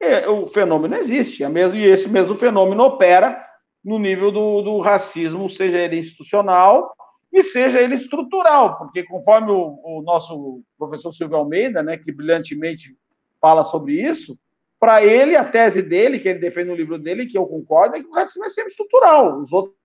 é, 0.00 0.28
o 0.28 0.46
fenômeno 0.46 0.96
existe, 0.96 1.44
é 1.44 1.48
mesmo, 1.48 1.76
e 1.76 1.84
esse 1.84 2.08
mesmo 2.08 2.34
fenômeno 2.34 2.82
opera 2.84 3.44
no 3.84 3.98
nível 3.98 4.30
do, 4.30 4.62
do, 4.62 4.78
racismo, 4.80 5.48
seja 5.48 5.78
ele 5.78 5.98
institucional 5.98 6.94
e 7.32 7.42
seja 7.42 7.80
ele 7.80 7.94
estrutural, 7.94 8.78
porque 8.78 9.04
conforme 9.04 9.50
o, 9.52 9.80
o 9.84 10.02
nosso 10.02 10.62
professor 10.78 11.12
Silvio 11.12 11.36
Almeida, 11.36 11.82
né, 11.82 11.96
que 11.96 12.12
brilhantemente 12.12 12.96
fala 13.40 13.64
sobre 13.64 14.00
isso, 14.00 14.38
para 14.80 15.04
ele, 15.04 15.36
a 15.36 15.44
tese 15.44 15.82
dele, 15.82 16.18
que 16.18 16.28
ele 16.28 16.38
defende 16.38 16.70
no 16.70 16.74
livro 16.74 16.98
dele, 16.98 17.26
que 17.26 17.36
eu 17.36 17.46
concordo, 17.46 17.96
é 17.96 18.00
que 18.00 18.08
o 18.08 18.14
racismo 18.14 18.46
é 18.46 18.48
sempre 18.48 18.70
estrutural. 18.70 19.38
Os 19.38 19.52
outros, 19.52 19.76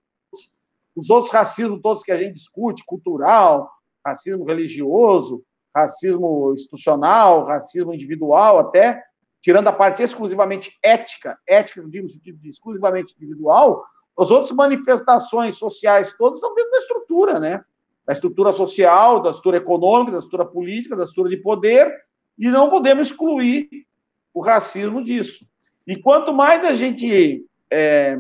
os 0.96 1.10
outros 1.10 1.34
racismos 1.34 1.82
todos 1.82 2.02
que 2.02 2.14
a 2.14 2.16
gente 2.16 2.36
discute, 2.36 2.86
cultural, 2.86 3.70
racismo 4.06 4.46
religioso, 4.46 5.44
racismo 5.76 6.54
institucional, 6.54 7.44
racismo 7.44 7.94
individual, 7.94 8.60
até, 8.60 9.04
tirando 9.42 9.68
a 9.68 9.74
parte 9.74 10.02
exclusivamente 10.02 10.78
ética, 10.82 11.38
ética, 11.46 11.82
no 11.82 12.10
sentido 12.10 12.40
de 12.40 12.50
exclusivamente 12.50 13.14
individual, 13.18 13.86
as 14.18 14.32
outras 14.32 14.54
manifestações 14.54 15.58
sociais 15.58 16.16
todas 16.18 16.40
estão 16.40 16.56
dentro 16.56 16.72
da 16.72 16.78
estrutura, 16.78 17.40
né? 17.40 17.64
Da 18.06 18.14
estrutura 18.14 18.54
social, 18.54 19.22
da 19.22 19.32
estrutura 19.32 19.58
econômica, 19.58 20.14
da 20.14 20.20
estrutura 20.20 20.46
política, 20.46 20.96
da 20.96 21.04
estrutura 21.04 21.36
de 21.36 21.42
poder, 21.42 21.94
e 22.40 22.48
não 22.48 22.70
podemos 22.70 23.10
excluir 23.10 23.86
o 24.34 24.40
racismo 24.40 25.04
disso. 25.04 25.46
E 25.86 25.98
quanto 25.98 26.34
mais 26.34 26.64
a 26.64 26.74
gente 26.74 27.46
é, 27.70 28.18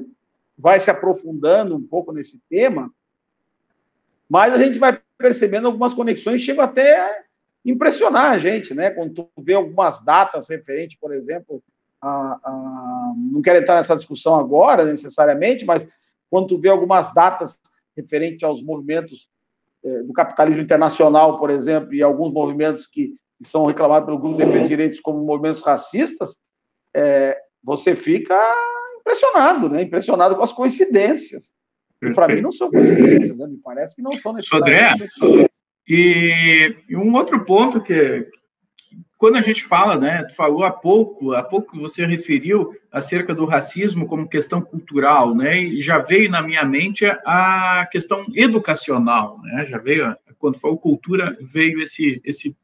vai 0.57 0.79
se 0.79 0.91
aprofundando 0.91 1.75
um 1.75 1.81
pouco 1.81 2.11
nesse 2.11 2.43
tema, 2.49 2.91
mais 4.27 4.53
a 4.53 4.57
gente 4.57 4.77
vai 4.77 4.99
percebendo 5.17 5.67
algumas 5.67 5.93
conexões, 5.93 6.41
chegam 6.41 6.63
até 6.63 7.24
impressionar 7.65 8.31
a 8.31 8.37
gente, 8.37 8.73
né? 8.73 8.91
Quando 8.91 9.13
tu 9.13 9.29
vê 9.39 9.53
algumas 9.53 10.03
datas 10.03 10.49
referentes, 10.49 10.97
por 10.99 11.13
exemplo, 11.13 11.63
a, 12.01 12.39
a, 12.43 13.13
não 13.31 13.41
quero 13.41 13.59
entrar 13.59 13.75
nessa 13.75 13.95
discussão 13.95 14.35
agora 14.35 14.85
necessariamente, 14.85 15.65
mas 15.65 15.87
quando 16.29 16.47
tu 16.47 16.59
vê 16.59 16.69
algumas 16.69 17.13
datas 17.13 17.59
referentes 17.97 18.43
aos 18.43 18.61
movimentos 18.61 19.27
é, 19.83 20.03
do 20.03 20.13
capitalismo 20.13 20.61
internacional, 20.61 21.39
por 21.39 21.49
exemplo, 21.49 21.93
e 21.93 22.03
alguns 22.03 22.31
movimentos 22.31 22.85
que 22.85 23.15
que 23.37 23.45
são 23.45 23.65
reclamados 23.65 24.05
pelo 24.05 24.19
grupo 24.19 24.37
de 24.37 24.45
defesa 24.45 24.63
de 24.63 24.67
direitos 24.67 24.99
como 24.99 25.23
movimentos 25.23 25.61
racistas, 25.61 26.37
é, 26.95 27.37
você 27.63 27.95
fica 27.95 28.39
impressionado, 28.99 29.69
né? 29.69 29.81
Impressionado 29.81 30.35
com 30.35 30.43
as 30.43 30.53
coincidências. 30.53 31.53
Para 32.13 32.27
mim 32.27 32.41
não 32.41 32.51
são 32.51 32.69
coincidências, 32.69 33.37
né? 33.37 33.47
Me 33.47 33.57
parece 33.57 33.95
que 33.95 34.01
não 34.01 34.17
são 34.17 34.33
necessariamente 34.33 35.03
André, 35.21 35.47
e, 35.87 36.75
e 36.89 36.95
um 36.95 37.13
outro 37.13 37.43
ponto 37.45 37.81
que, 37.81 38.21
que, 38.77 38.97
quando 39.17 39.37
a 39.37 39.41
gente 39.41 39.63
fala, 39.63 39.97
né? 39.97 40.23
Tu 40.23 40.35
falou 40.35 40.63
há 40.63 40.71
pouco, 40.71 41.33
há 41.33 41.43
pouco 41.43 41.79
você 41.79 42.05
referiu 42.05 42.73
acerca 42.91 43.33
do 43.33 43.45
racismo 43.45 44.07
como 44.07 44.29
questão 44.29 44.61
cultural, 44.61 45.35
né? 45.35 45.59
E 45.59 45.81
já 45.81 45.99
veio 45.99 46.29
na 46.29 46.41
minha 46.41 46.65
mente 46.65 47.05
a 47.25 47.87
questão 47.91 48.25
educacional, 48.33 49.39
né? 49.43 49.65
Já 49.67 49.77
veio 49.77 50.15
quando 50.37 50.59
falou 50.59 50.77
cultura 50.77 51.37
veio 51.41 51.81
esse 51.81 52.21
esse 52.23 52.55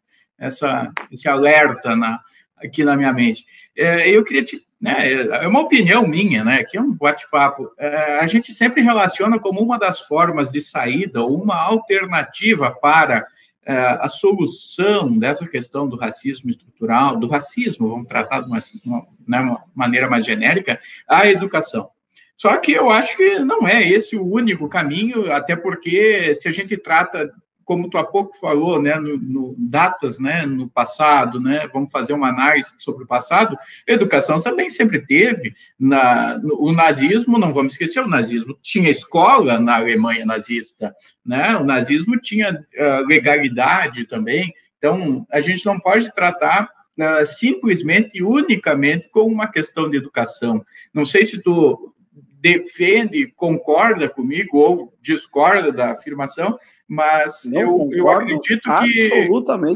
essa, 0.42 0.92
esse 1.12 1.30
alerta 1.30 1.96
na, 1.96 2.20
aqui 2.58 2.84
na 2.84 2.98
minha 2.98 3.14
mente. 3.14 3.46
É, 3.78 4.10
eu 4.10 4.24
queria 4.24 4.44
te. 4.44 4.66
Né, 4.82 5.14
é 5.44 5.48
uma 5.48 5.60
opinião 5.60 6.08
minha, 6.08 6.44
né? 6.44 6.56
Aqui 6.56 6.76
é 6.76 6.82
um 6.82 6.92
bate-papo. 6.92 7.72
É, 7.78 8.18
a 8.20 8.26
gente 8.26 8.52
sempre 8.52 8.82
relaciona 8.82 9.38
como 9.38 9.62
uma 9.62 9.78
das 9.78 10.00
formas 10.00 10.50
de 10.50 10.60
saída, 10.60 11.24
uma 11.24 11.56
alternativa 11.56 12.72
para 12.72 13.28
é, 13.64 13.76
a 13.76 14.08
solução 14.08 15.20
dessa 15.20 15.48
questão 15.48 15.88
do 15.88 15.96
racismo 15.96 16.50
estrutural, 16.50 17.16
do 17.16 17.28
racismo, 17.28 17.90
vamos 17.90 18.08
tratar 18.08 18.42
de 18.42 18.48
uma, 18.48 18.60
uma, 18.84 19.08
né, 19.28 19.40
uma 19.40 19.64
maneira 19.76 20.10
mais 20.10 20.26
genérica, 20.26 20.80
a 21.08 21.28
educação. 21.28 21.90
Só 22.36 22.58
que 22.58 22.72
eu 22.72 22.90
acho 22.90 23.16
que 23.16 23.38
não 23.38 23.68
é 23.68 23.88
esse 23.88 24.16
o 24.16 24.26
único 24.26 24.68
caminho, 24.68 25.32
até 25.32 25.56
porque 25.56 26.34
se 26.34 26.50
a 26.50 26.52
gente 26.52 26.76
trata 26.76 27.32
como 27.66 27.90
tu 27.90 27.98
há 27.98 28.04
pouco 28.04 28.38
falou, 28.40 28.82
né, 28.82 28.96
no, 28.96 29.18
no, 29.18 29.56
datas, 29.58 30.20
né, 30.20 30.46
no 30.46 30.70
passado, 30.70 31.40
né, 31.40 31.68
vamos 31.74 31.92
fazer 31.92 32.14
uma 32.14 32.30
análise 32.30 32.74
sobre 32.78 33.04
o 33.04 33.08
passado, 33.08 33.58
educação 33.88 34.42
também 34.42 34.70
sempre 34.70 35.06
teve, 35.06 35.54
na, 35.80 36.38
no, 36.38 36.62
o 36.62 36.72
nazismo, 36.72 37.38
não 37.38 37.54
vamos 37.54 37.74
esquecer, 37.74 38.02
o 38.02 38.08
nazismo 38.08 38.58
tinha 38.62 38.90
escola 38.90 39.60
na 39.60 39.76
Alemanha 39.76 40.26
nazista, 40.26 40.94
né, 41.26 41.56
o 41.56 41.64
nazismo 41.64 42.20
tinha 42.20 42.52
uh, 42.54 43.08
legalidade 43.08 44.06
também, 44.06 44.54
então 44.78 45.26
a 45.32 45.40
gente 45.40 45.66
não 45.66 45.80
pode 45.80 46.12
tratar 46.14 46.70
uh, 47.00 47.26
simplesmente 47.26 48.18
e 48.18 48.24
unicamente 48.24 49.10
com 49.10 49.22
uma 49.22 49.48
questão 49.48 49.90
de 49.90 49.98
educação. 49.98 50.66
Não 50.92 51.06
sei 51.06 51.24
se 51.24 51.42
tu 51.42 51.94
defende, 52.42 53.32
concorda 53.36 54.10
comigo 54.10 54.58
ou 54.58 54.94
discorda 55.00 55.72
da 55.72 55.92
afirmação, 55.92 56.58
mas 56.88 57.46
eu, 57.46 57.88
eu 57.94 58.10
acredito 58.10 58.68
que, 58.82 59.30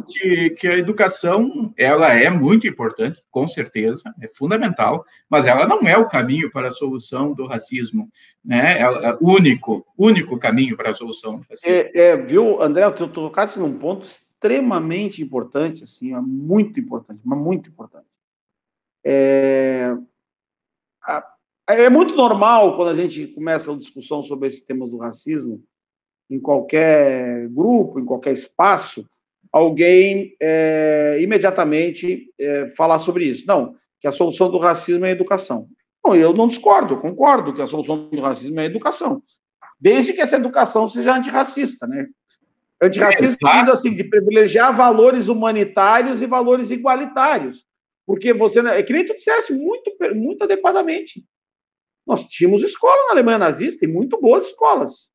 que, 0.05 0.49
que, 0.49 0.67
a 0.67 0.77
educação 0.77 1.73
ela 1.77 2.11
é 2.11 2.29
muito 2.29 2.67
importante, 2.67 3.23
com 3.31 3.47
certeza, 3.47 4.13
é 4.19 4.27
fundamental, 4.27 5.05
mas 5.29 5.45
ela 5.45 5.65
não 5.65 5.87
é 5.87 5.95
o 5.95 6.09
caminho 6.09 6.51
para 6.51 6.67
a 6.67 6.71
solução 6.71 7.33
do 7.33 7.45
racismo, 7.45 8.09
né? 8.43 8.81
É 8.81 9.13
o 9.21 9.29
único, 9.29 9.85
único 9.97 10.37
caminho 10.37 10.75
para 10.75 10.89
a 10.89 10.93
solução 10.93 11.37
do 11.37 11.45
racismo. 11.49 11.71
É, 11.71 11.97
é 11.97 12.17
viu, 12.17 12.61
André, 12.61 12.89
tu 12.91 13.07
tocaste 13.07 13.59
num 13.59 13.77
ponto 13.77 14.05
extremamente 14.05 15.23
importante, 15.23 15.83
assim, 15.83 16.13
muito 16.15 16.79
importante, 16.79 17.21
mas 17.23 17.39
muito 17.39 17.69
importante. 17.69 18.07
É, 19.05 19.95
é 21.67 21.89
muito 21.89 22.15
normal 22.15 22.75
quando 22.75 22.89
a 22.89 22.95
gente 22.95 23.27
começa 23.27 23.71
a 23.71 23.77
discussão 23.77 24.21
sobre 24.21 24.47
esse 24.47 24.65
tema 24.65 24.87
do 24.87 24.97
racismo 24.97 25.63
em 26.29 26.39
qualquer 26.39 27.47
grupo, 27.49 27.99
em 27.99 28.05
qualquer 28.05 28.33
espaço, 28.33 29.07
alguém 29.51 30.35
é, 30.41 31.19
imediatamente 31.21 32.31
é, 32.39 32.67
falar 32.71 32.99
sobre 32.99 33.25
isso. 33.25 33.45
Não, 33.47 33.75
que 33.99 34.07
a 34.07 34.11
solução 34.11 34.51
do 34.51 34.57
racismo 34.57 35.05
é 35.05 35.09
a 35.09 35.13
educação. 35.13 35.65
Não, 36.05 36.15
eu 36.15 36.33
não 36.33 36.47
discordo, 36.47 36.99
concordo 36.99 37.53
que 37.53 37.61
a 37.61 37.67
solução 37.67 38.09
do 38.09 38.21
racismo 38.21 38.59
é 38.59 38.63
a 38.63 38.67
educação, 38.67 39.23
desde 39.79 40.13
que 40.13 40.21
essa 40.21 40.35
educação 40.35 40.87
seja 40.87 41.15
antirracista, 41.15 41.87
né? 41.87 42.07
Antirracismo 42.81 43.37
sentido 43.39 43.71
assim, 43.71 43.95
de 43.95 44.03
privilegiar 44.03 44.75
valores 44.75 45.27
humanitários 45.27 46.21
e 46.21 46.27
valores 46.27 46.69
igualitários. 46.69 47.65
Porque 48.05 48.33
você, 48.33 48.59
é 48.59 48.83
que 48.83 48.93
nem 48.93 49.05
tu 49.05 49.15
dissesse 49.15 49.53
muito, 49.53 49.91
muito 50.13 50.43
adequadamente. 50.43 51.25
Nós 52.05 52.23
tínhamos 52.25 52.61
escola 52.61 53.05
na 53.05 53.11
Alemanha 53.11 53.37
nazista, 53.37 53.85
e 53.85 53.87
muito 53.87 54.19
boas 54.19 54.47
escolas. 54.47 55.09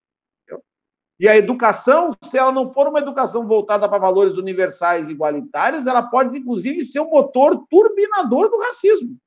E 1.21 1.29
a 1.29 1.37
educação, 1.37 2.17
se 2.25 2.39
ela 2.39 2.51
não 2.51 2.73
for 2.73 2.89
uma 2.89 2.99
educação 2.99 3.47
voltada 3.47 3.87
para 3.87 3.99
valores 3.99 4.39
universais 4.39 5.07
e 5.07 5.13
igualitários, 5.13 5.87
ela 5.87 6.05
pode, 6.05 6.39
inclusive, 6.39 6.83
ser 6.83 7.01
um 7.01 7.11
motor 7.11 7.63
turbinador 7.69 8.49
do 8.49 8.59
racismo. 8.59 9.19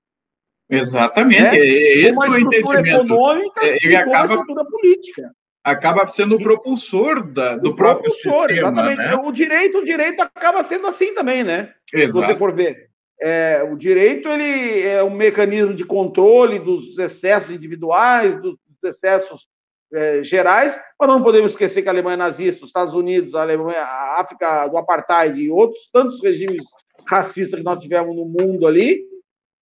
Exatamente. 0.67 1.39
Né? 1.39 1.55
É 1.55 1.97
esse 1.99 2.17
uma 2.17 2.39
estrutura 2.39 2.79
econômica 2.79 3.63
é, 3.63 3.77
ele 3.79 3.95
acaba, 3.95 4.15
uma 4.17 4.25
estrutura 4.25 4.65
política. 4.65 5.35
Acaba 5.63 6.07
sendo 6.07 6.35
o 6.35 6.39
propulsor 6.39 7.31
da, 7.31 7.57
do 7.57 7.69
o 7.69 7.75
próprio 7.75 8.11
propulsor, 8.11 8.47
sistema. 8.47 8.71
Exatamente. 8.71 8.97
Né? 8.97 9.15
O 9.15 9.31
direito, 9.31 9.77
o 9.77 9.85
direito 9.85 10.19
acaba 10.21 10.63
sendo 10.63 10.87
assim 10.87 11.13
também, 11.13 11.43
né? 11.43 11.73
Exato. 11.93 12.25
Se 12.25 12.27
você 12.27 12.37
for 12.39 12.51
ver. 12.51 12.89
É, 13.25 13.63
o 13.63 13.77
direito 13.77 14.27
ele 14.27 14.81
é 14.81 15.01
um 15.01 15.09
mecanismo 15.09 15.73
de 15.73 15.85
controle 15.85 16.59
dos 16.59 16.97
excessos 16.99 17.51
individuais, 17.51 18.41
dos 18.41 18.57
excessos 18.83 19.47
é, 19.93 20.21
gerais, 20.21 20.77
mas 20.99 21.07
não 21.07 21.23
podemos 21.23 21.53
esquecer 21.53 21.81
que 21.81 21.87
a 21.87 21.91
Alemanha 21.93 22.17
nazista, 22.17 22.65
os 22.65 22.69
Estados 22.69 22.93
Unidos, 22.93 23.33
a, 23.33 23.41
Alemanha, 23.43 23.79
a 23.79 24.19
África 24.19 24.67
do 24.67 24.75
Apartheid 24.75 25.39
e 25.39 25.49
outros 25.49 25.89
tantos 25.89 26.21
regimes 26.21 26.65
racistas 27.07 27.57
que 27.57 27.65
nós 27.65 27.79
tivemos 27.79 28.13
no 28.13 28.25
mundo 28.25 28.67
ali, 28.67 29.05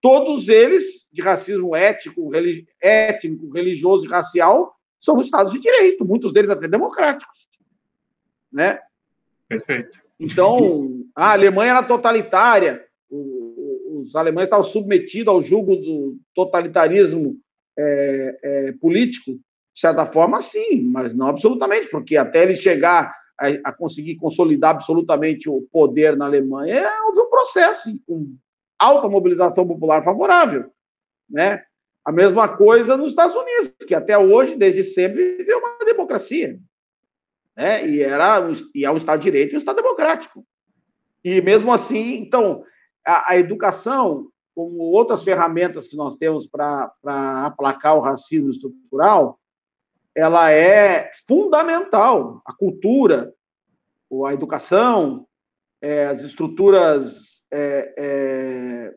todos 0.00 0.48
eles, 0.48 1.06
de 1.12 1.22
racismo 1.22 1.76
ético, 1.76 2.30
religi 2.30 2.66
étnico, 2.80 3.48
religioso 3.52 4.06
e 4.06 4.08
racial, 4.08 4.74
são 4.98 5.20
Estados 5.20 5.52
de 5.52 5.60
direito, 5.60 6.04
muitos 6.04 6.32
deles 6.32 6.50
até 6.50 6.66
democráticos. 6.66 7.46
Né? 8.52 8.80
Perfeito. 9.48 10.00
Então, 10.18 11.04
a 11.14 11.30
Alemanha 11.30 11.70
era 11.70 11.82
totalitária, 11.84 12.84
os 14.12 14.16
alemães 14.16 14.44
estavam 14.44 14.64
submetidos 14.64 15.32
ao 15.32 15.42
jugo 15.42 15.74
do 15.74 16.18
totalitarismo 16.34 17.38
é, 17.78 18.38
é, 18.42 18.72
político, 18.72 19.32
de 19.32 19.80
certa 19.80 20.04
forma, 20.04 20.40
sim, 20.42 20.82
mas 20.82 21.14
não 21.14 21.28
absolutamente, 21.28 21.88
porque 21.88 22.18
até 22.18 22.42
ele 22.42 22.54
chegar 22.54 23.14
a, 23.40 23.48
a 23.64 23.72
conseguir 23.72 24.16
consolidar 24.16 24.72
absolutamente 24.72 25.48
o 25.48 25.66
poder 25.72 26.14
na 26.14 26.26
Alemanha, 26.26 26.90
houve 27.06 27.20
um 27.20 27.30
processo 27.30 27.98
com 28.06 28.36
alta 28.78 29.08
mobilização 29.08 29.66
popular 29.66 30.04
favorável, 30.04 30.70
né? 31.28 31.62
A 32.04 32.12
mesma 32.12 32.48
coisa 32.48 32.96
nos 32.96 33.10
Estados 33.10 33.34
Unidos, 33.34 33.72
que 33.86 33.94
até 33.94 34.18
hoje, 34.18 34.56
desde 34.56 34.84
sempre, 34.84 35.36
viveu 35.36 35.58
uma 35.58 35.78
democracia, 35.86 36.60
né? 37.56 37.88
E 37.88 38.02
era 38.02 38.46
e 38.74 38.84
é 38.84 38.90
um 38.90 38.96
Estado 38.98 39.20
de 39.20 39.24
Direito 39.24 39.52
e 39.52 39.54
um 39.54 39.58
Estado 39.58 39.76
democrático. 39.76 40.44
E 41.24 41.40
mesmo 41.40 41.72
assim, 41.72 42.16
então, 42.16 42.62
a, 43.06 43.32
a 43.32 43.36
educação, 43.36 44.28
como 44.54 44.78
outras 44.82 45.24
ferramentas 45.24 45.88
que 45.88 45.96
nós 45.96 46.16
temos 46.16 46.46
para 46.46 46.92
aplacar 47.46 47.96
o 47.96 48.00
racismo 48.00 48.50
estrutural, 48.50 49.38
ela 50.14 50.50
é 50.50 51.10
fundamental. 51.26 52.42
A 52.44 52.52
cultura, 52.52 53.32
a 54.26 54.32
educação, 54.32 55.26
é, 55.80 56.06
as 56.06 56.20
estruturas 56.20 57.42
é, 57.50 57.94
é, 57.96 58.94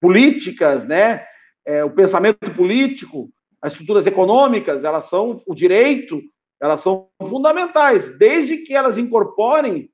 políticas, 0.00 0.86
né? 0.86 1.26
É, 1.64 1.84
o 1.84 1.90
pensamento 1.90 2.52
político, 2.54 3.30
as 3.60 3.72
estruturas 3.72 4.06
econômicas, 4.06 4.82
elas 4.82 5.04
são 5.04 5.36
o 5.46 5.54
direito, 5.54 6.20
elas 6.60 6.80
são 6.80 7.08
fundamentais, 7.20 8.18
desde 8.18 8.58
que 8.58 8.74
elas 8.74 8.98
incorporem 8.98 9.90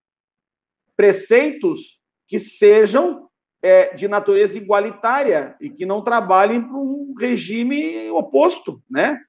preceitos 0.97 1.99
que 2.27 2.41
sejam 2.41 3.28
é, 3.63 3.95
de 3.95 4.07
natureza 4.09 4.57
igualitária 4.57 5.57
e 5.61 5.69
que 5.69 5.85
não 5.85 6.03
trabalhem 6.03 6.63
para 6.63 6.77
um 6.77 7.15
regime 7.19 8.11
oposto, 8.11 8.83
né? 8.91 9.21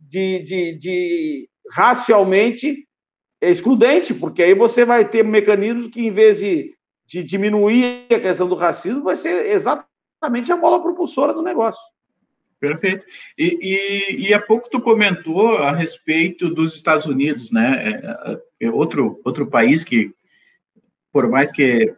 de, 0.00 0.42
de, 0.42 0.78
de 0.78 1.48
racialmente 1.70 2.86
excludente, 3.40 4.14
porque 4.14 4.42
aí 4.42 4.54
você 4.54 4.84
vai 4.84 5.08
ter 5.08 5.24
mecanismos 5.24 5.88
que, 5.88 6.06
em 6.06 6.10
vez 6.10 6.38
de, 6.38 6.74
de 7.06 7.22
diminuir 7.22 8.06
a 8.10 8.20
questão 8.20 8.48
do 8.48 8.54
racismo, 8.54 9.02
vai 9.02 9.16
ser 9.16 9.46
exatamente 9.46 10.52
a 10.52 10.56
bola 10.56 10.80
propulsora 10.80 11.34
do 11.34 11.42
negócio. 11.42 11.82
Perfeito. 12.60 13.04
E, 13.36 13.58
e, 13.60 14.28
e 14.28 14.34
há 14.34 14.40
pouco 14.40 14.70
tu 14.70 14.80
comentou 14.80 15.56
a 15.58 15.72
respeito 15.72 16.48
dos 16.48 16.74
Estados 16.74 17.04
Unidos, 17.04 17.50
né? 17.50 18.00
É, 18.60 18.66
é 18.66 18.70
outro, 18.70 19.20
outro 19.22 19.46
país 19.46 19.84
que, 19.84 20.14
por 21.12 21.28
mais 21.28 21.52
que 21.52 21.92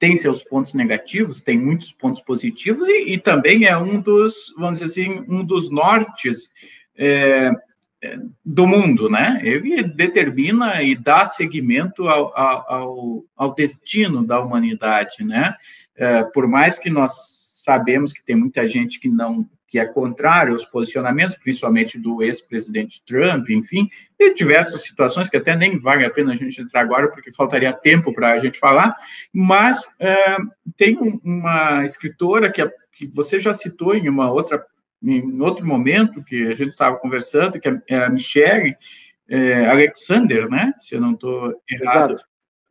tem 0.00 0.16
seus 0.16 0.42
pontos 0.42 0.72
negativos, 0.72 1.42
tem 1.42 1.60
muitos 1.60 1.92
pontos 1.92 2.22
positivos 2.22 2.88
e, 2.88 3.12
e 3.12 3.18
também 3.18 3.66
é 3.66 3.76
um 3.76 4.00
dos, 4.00 4.52
vamos 4.56 4.80
dizer 4.80 4.86
assim, 4.86 5.24
um 5.28 5.44
dos 5.44 5.70
nortes 5.70 6.50
é, 6.96 7.50
do 8.42 8.66
mundo, 8.66 9.10
né? 9.10 9.40
Ele 9.44 9.82
determina 9.82 10.82
e 10.82 10.96
dá 10.96 11.26
seguimento 11.26 12.08
ao, 12.08 12.36
ao, 12.36 13.24
ao 13.36 13.54
destino 13.54 14.24
da 14.26 14.40
humanidade, 14.40 15.22
né? 15.22 15.54
É, 15.94 16.22
por 16.22 16.48
mais 16.48 16.78
que 16.78 16.88
nós 16.88 17.49
sabemos 17.70 18.12
que 18.12 18.24
tem 18.24 18.34
muita 18.34 18.66
gente 18.66 18.98
que 18.98 19.08
não 19.08 19.48
que 19.68 19.78
é 19.78 19.86
contrário 19.86 20.52
aos 20.52 20.64
posicionamentos, 20.64 21.36
principalmente 21.36 21.96
do 21.96 22.24
ex-presidente 22.24 23.00
Trump, 23.06 23.48
enfim, 23.50 23.88
e 24.18 24.34
diversas 24.34 24.82
situações 24.82 25.30
que 25.30 25.36
até 25.36 25.54
nem 25.54 25.78
vale 25.78 26.04
a 26.04 26.10
pena 26.10 26.32
a 26.32 26.36
gente 26.36 26.60
entrar 26.60 26.80
agora, 26.80 27.08
porque 27.08 27.30
faltaria 27.30 27.72
tempo 27.72 28.12
para 28.12 28.32
a 28.32 28.38
gente 28.40 28.58
falar, 28.58 28.96
mas 29.32 29.88
é, 30.00 30.38
tem 30.76 30.98
uma 31.22 31.86
escritora 31.86 32.50
que, 32.50 32.68
que 32.92 33.06
você 33.06 33.38
já 33.38 33.54
citou 33.54 33.94
em 33.94 34.08
uma 34.08 34.32
outra 34.32 34.60
em 35.00 35.40
outro 35.40 35.64
momento 35.64 36.22
que 36.24 36.48
a 36.48 36.54
gente 36.54 36.70
estava 36.70 36.96
conversando, 36.96 37.58
que 37.58 37.68
é 37.88 37.96
a 37.96 38.10
Michelle 38.10 38.76
é, 39.28 39.66
Alexander, 39.66 40.50
né? 40.50 40.74
Se 40.78 40.96
eu 40.96 41.00
não 41.00 41.12
estou 41.12 41.54
errado. 41.70 42.16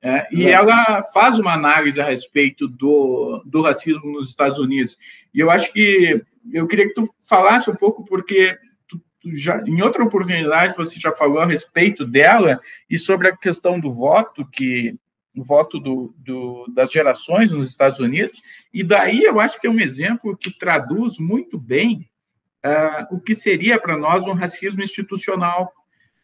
É, 0.01 0.27
e 0.31 0.47
ela 0.47 1.03
faz 1.13 1.39
uma 1.39 1.53
análise 1.53 1.99
a 1.99 2.05
respeito 2.05 2.67
do, 2.67 3.43
do 3.45 3.61
racismo 3.61 4.13
nos 4.13 4.29
Estados 4.29 4.57
Unidos. 4.57 4.97
E 5.33 5.39
eu 5.39 5.51
acho 5.51 5.73
que 5.73 6.23
eu 6.51 6.65
queria 6.67 6.87
que 6.87 6.93
tu 6.93 7.03
falasse 7.27 7.69
um 7.69 7.75
pouco, 7.75 8.05
porque 8.05 8.57
tu, 8.87 9.01
tu 9.19 9.35
já, 9.35 9.61
em 9.67 9.81
outra 9.81 10.03
oportunidade 10.03 10.75
você 10.75 10.97
já 10.99 11.11
falou 11.11 11.39
a 11.39 11.45
respeito 11.45 12.05
dela 12.05 12.61
e 12.89 12.97
sobre 12.97 13.27
a 13.27 13.35
questão 13.35 13.79
do 13.79 13.91
voto, 13.91 14.47
que 14.49 14.95
o 15.35 15.43
voto 15.43 15.79
do, 15.79 16.13
do, 16.17 16.65
das 16.73 16.91
gerações 16.91 17.51
nos 17.51 17.69
Estados 17.69 17.99
Unidos, 17.99 18.41
e 18.73 18.83
daí 18.83 19.23
eu 19.23 19.39
acho 19.39 19.59
que 19.59 19.67
é 19.67 19.69
um 19.69 19.79
exemplo 19.79 20.35
que 20.35 20.57
traduz 20.57 21.19
muito 21.19 21.57
bem 21.57 22.09
uh, 22.65 23.15
o 23.15 23.19
que 23.19 23.35
seria 23.35 23.79
para 23.79 23.97
nós 23.97 24.23
um 24.23 24.33
racismo 24.33 24.81
institucional. 24.81 25.73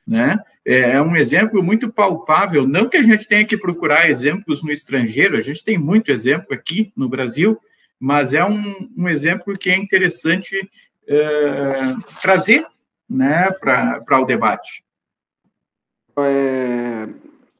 Né? 0.05 0.37
É, 0.65 0.93
é 0.93 1.01
um 1.01 1.15
exemplo 1.15 1.61
muito 1.61 1.91
palpável, 1.91 2.67
não 2.67 2.89
que 2.89 2.97
a 2.97 3.03
gente 3.03 3.27
tenha 3.27 3.45
que 3.45 3.55
procurar 3.55 4.09
exemplos 4.09 4.63
no 4.63 4.71
estrangeiro, 4.71 5.37
a 5.37 5.41
gente 5.41 5.63
tem 5.63 5.77
muito 5.77 6.11
exemplo 6.11 6.47
aqui 6.51 6.91
no 6.97 7.07
Brasil, 7.07 7.59
mas 7.99 8.33
é 8.33 8.43
um, 8.43 8.89
um 8.97 9.07
exemplo 9.07 9.53
que 9.53 9.69
é 9.69 9.77
interessante 9.77 10.57
uh, 10.59 12.19
trazer 12.19 12.65
né, 13.07 13.51
para 13.51 14.19
o 14.19 14.25
debate. 14.25 14.83
É, 16.17 17.09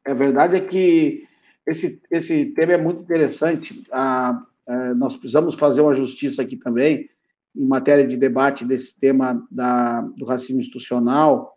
a 0.09 0.13
verdade 0.13 0.55
é 0.55 0.61
que 0.61 1.27
esse, 1.67 2.01
esse 2.09 2.45
tema 2.47 2.73
é 2.73 2.77
muito 2.77 3.03
interessante. 3.03 3.83
Ah, 3.91 4.41
é, 4.67 4.93
nós 4.93 5.15
precisamos 5.15 5.55
fazer 5.55 5.81
uma 5.81 5.93
justiça 5.93 6.41
aqui 6.41 6.57
também, 6.57 7.09
em 7.55 7.65
matéria 7.65 8.05
de 8.05 8.17
debate 8.17 8.65
desse 8.65 8.99
tema 8.99 9.45
da, 9.51 10.01
do 10.01 10.25
racismo 10.25 10.59
institucional 10.59 11.54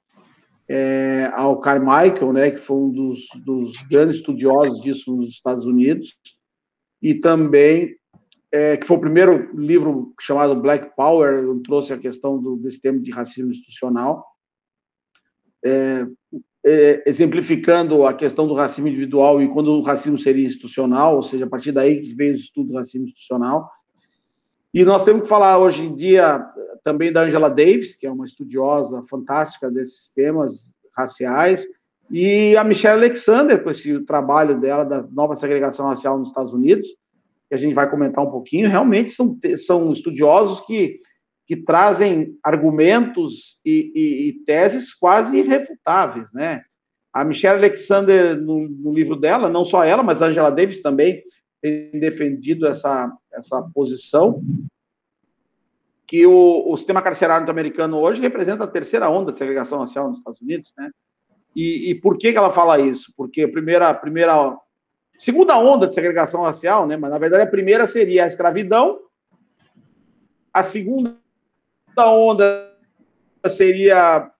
é, 0.68 1.30
ao 1.34 1.58
Carmichael, 1.60 2.32
né, 2.32 2.50
que 2.50 2.58
foi 2.58 2.76
um 2.76 2.90
dos, 2.90 3.26
dos, 3.44 3.72
grandes 3.90 4.16
estudiosos 4.16 4.80
disso 4.82 5.16
nos 5.16 5.30
Estados 5.30 5.64
Unidos, 5.64 6.16
e 7.00 7.14
também 7.14 7.96
é, 8.52 8.76
que 8.76 8.86
foi 8.86 8.96
o 8.96 9.00
primeiro 9.00 9.56
livro 9.56 10.12
chamado 10.20 10.60
Black 10.60 10.94
Power, 10.94 11.44
trouxe 11.64 11.92
a 11.92 11.98
questão 11.98 12.40
do, 12.40 12.56
desse 12.56 12.80
tema 12.80 12.98
de 12.98 13.10
racismo 13.10 13.50
institucional, 13.50 14.24
é, 15.64 16.06
é, 16.66 17.08
exemplificando 17.08 18.04
a 18.04 18.12
questão 18.12 18.46
do 18.46 18.54
racismo 18.54 18.88
individual 18.88 19.40
e 19.40 19.48
quando 19.48 19.72
o 19.72 19.82
racismo 19.82 20.18
seria 20.18 20.46
institucional, 20.46 21.16
ou 21.16 21.22
seja, 21.22 21.46
a 21.46 21.48
partir 21.48 21.72
daí 21.72 22.00
que 22.00 22.14
veio 22.14 22.32
o 22.32 22.36
estudo 22.36 22.70
do 22.70 22.76
racismo 22.76 23.06
institucional, 23.06 23.70
e 24.72 24.84
nós 24.84 25.04
temos 25.04 25.22
que 25.22 25.28
falar 25.28 25.58
hoje 25.58 25.82
em 25.82 25.94
dia 25.94 26.44
também 26.82 27.12
da 27.12 27.22
Angela 27.22 27.48
Davis, 27.48 27.96
que 27.96 28.06
é 28.06 28.10
uma 28.10 28.24
estudiosa 28.24 29.02
fantástica 29.08 29.70
desses 29.70 30.12
temas 30.14 30.74
raciais, 30.96 31.66
e 32.10 32.56
a 32.56 32.64
Michelle 32.64 32.98
Alexander, 32.98 33.62
com 33.62 33.70
esse 33.70 34.00
trabalho 34.00 34.58
dela 34.58 34.84
da 34.84 35.02
nova 35.12 35.34
segregação 35.34 35.86
racial 35.86 36.18
nos 36.18 36.28
Estados 36.28 36.52
Unidos, 36.52 36.88
que 37.48 37.54
a 37.54 37.58
gente 37.58 37.74
vai 37.74 37.88
comentar 37.90 38.24
um 38.24 38.30
pouquinho, 38.30 38.68
realmente 38.68 39.12
são, 39.12 39.38
são 39.56 39.92
estudiosos 39.92 40.60
que, 40.66 40.98
que 41.46 41.56
trazem 41.56 42.36
argumentos 42.42 43.60
e, 43.64 43.92
e, 43.94 44.28
e 44.28 44.32
teses 44.44 44.94
quase 44.94 45.38
irrefutáveis, 45.38 46.32
né? 46.32 46.62
A 47.12 47.24
Michelle 47.24 47.58
Alexander, 47.58 48.38
no, 48.38 48.68
no 48.68 48.92
livro 48.92 49.16
dela, 49.16 49.48
não 49.48 49.64
só 49.64 49.82
ela, 49.82 50.02
mas 50.02 50.20
a 50.20 50.26
Angela 50.26 50.50
Davis 50.50 50.80
também 50.80 51.22
tem 51.60 51.90
defendido 51.92 52.66
essa, 52.66 53.12
essa 53.32 53.62
posição, 53.74 54.42
que 56.06 56.26
o, 56.26 56.72
o 56.72 56.76
sistema 56.76 57.02
carcerário 57.02 57.42
norte-americano 57.44 57.98
hoje 57.98 58.20
representa 58.20 58.64
a 58.64 58.68
terceira 58.68 59.10
onda 59.10 59.30
de 59.30 59.38
segregação 59.38 59.78
racial 59.78 60.08
nos 60.08 60.18
Estados 60.18 60.40
Unidos, 60.40 60.72
né? 60.76 60.90
E, 61.54 61.90
e, 61.90 61.94
por 61.94 62.16
que, 62.16 62.32
que 62.32 62.38
ela 62.38 62.52
fala 62.52 62.78
isso? 62.78 63.12
Porque 63.16 63.42
a 63.42 63.50
primeira, 63.50 63.92
primeira, 63.92 64.56
segunda 65.18 65.58
onda 65.58 65.86
de 65.86 65.94
segregação 65.94 66.42
racial, 66.42 66.86
né? 66.86 66.96
Mas 66.96 67.10
na 67.10 67.18
verdade 67.18 67.42
a 67.42 67.50
primeira 67.50 67.86
seria 67.86 68.24
a 68.24 68.26
escravidão, 68.26 69.00
a 70.52 70.62
segunda 70.62 71.18
onda 71.98 72.74
seria 73.50 74.30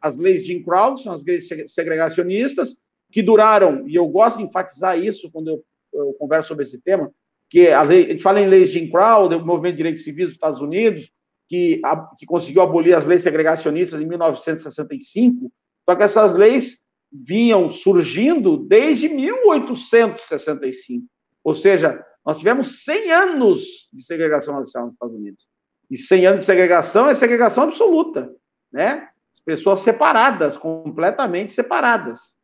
as 0.00 0.18
leis 0.18 0.42
de 0.42 0.52
Jim 0.52 0.62
Crow, 0.62 0.96
são 0.96 1.12
as 1.12 1.24
leis 1.24 1.48
segregacionistas, 1.66 2.78
que 3.10 3.22
duraram, 3.22 3.88
e 3.88 3.94
eu 3.94 4.06
gosto 4.06 4.38
de 4.38 4.44
enfatizar 4.44 4.98
isso 4.98 5.30
quando 5.30 5.48
eu, 5.48 5.64
eu 5.92 6.14
converso 6.18 6.48
sobre 6.48 6.64
esse 6.64 6.80
tema, 6.80 7.10
que 7.48 7.68
a, 7.68 7.82
lei, 7.82 8.04
a 8.06 8.08
gente 8.10 8.22
fala 8.22 8.40
em 8.40 8.46
leis 8.46 8.70
de 8.70 8.78
Jim 8.78 8.90
Crow, 8.90 9.28
do 9.28 9.44
movimento 9.44 9.72
de 9.72 9.78
direitos 9.78 10.04
civis 10.04 10.26
dos 10.26 10.34
Estados 10.34 10.60
Unidos, 10.60 11.10
que, 11.48 11.80
a, 11.84 11.96
que 12.16 12.24
conseguiu 12.24 12.62
abolir 12.62 12.94
as 12.94 13.06
leis 13.06 13.22
segregacionistas 13.22 14.00
em 14.00 14.06
1965, 14.06 15.52
só 15.88 15.96
que 15.96 16.02
essas 16.02 16.34
leis 16.36 16.78
vinham 17.12 17.72
surgindo 17.72 18.56
desde 18.56 19.08
1865. 19.08 21.04
Ou 21.42 21.54
seja, 21.54 22.00
nós 22.24 22.38
tivemos 22.38 22.84
100 22.84 23.10
anos 23.10 23.88
de 23.92 24.04
segregação 24.04 24.54
racial 24.54 24.84
nos 24.84 24.94
Estados 24.94 25.16
Unidos. 25.16 25.48
E 25.90 25.98
100 25.98 26.26
anos 26.26 26.40
de 26.40 26.46
segregação 26.46 27.08
é 27.08 27.14
segregação 27.16 27.64
absoluta, 27.64 28.32
né? 28.72 29.08
As 29.34 29.40
pessoas 29.40 29.80
separadas, 29.80 30.56
completamente 30.56 31.52
separadas. 31.52 32.36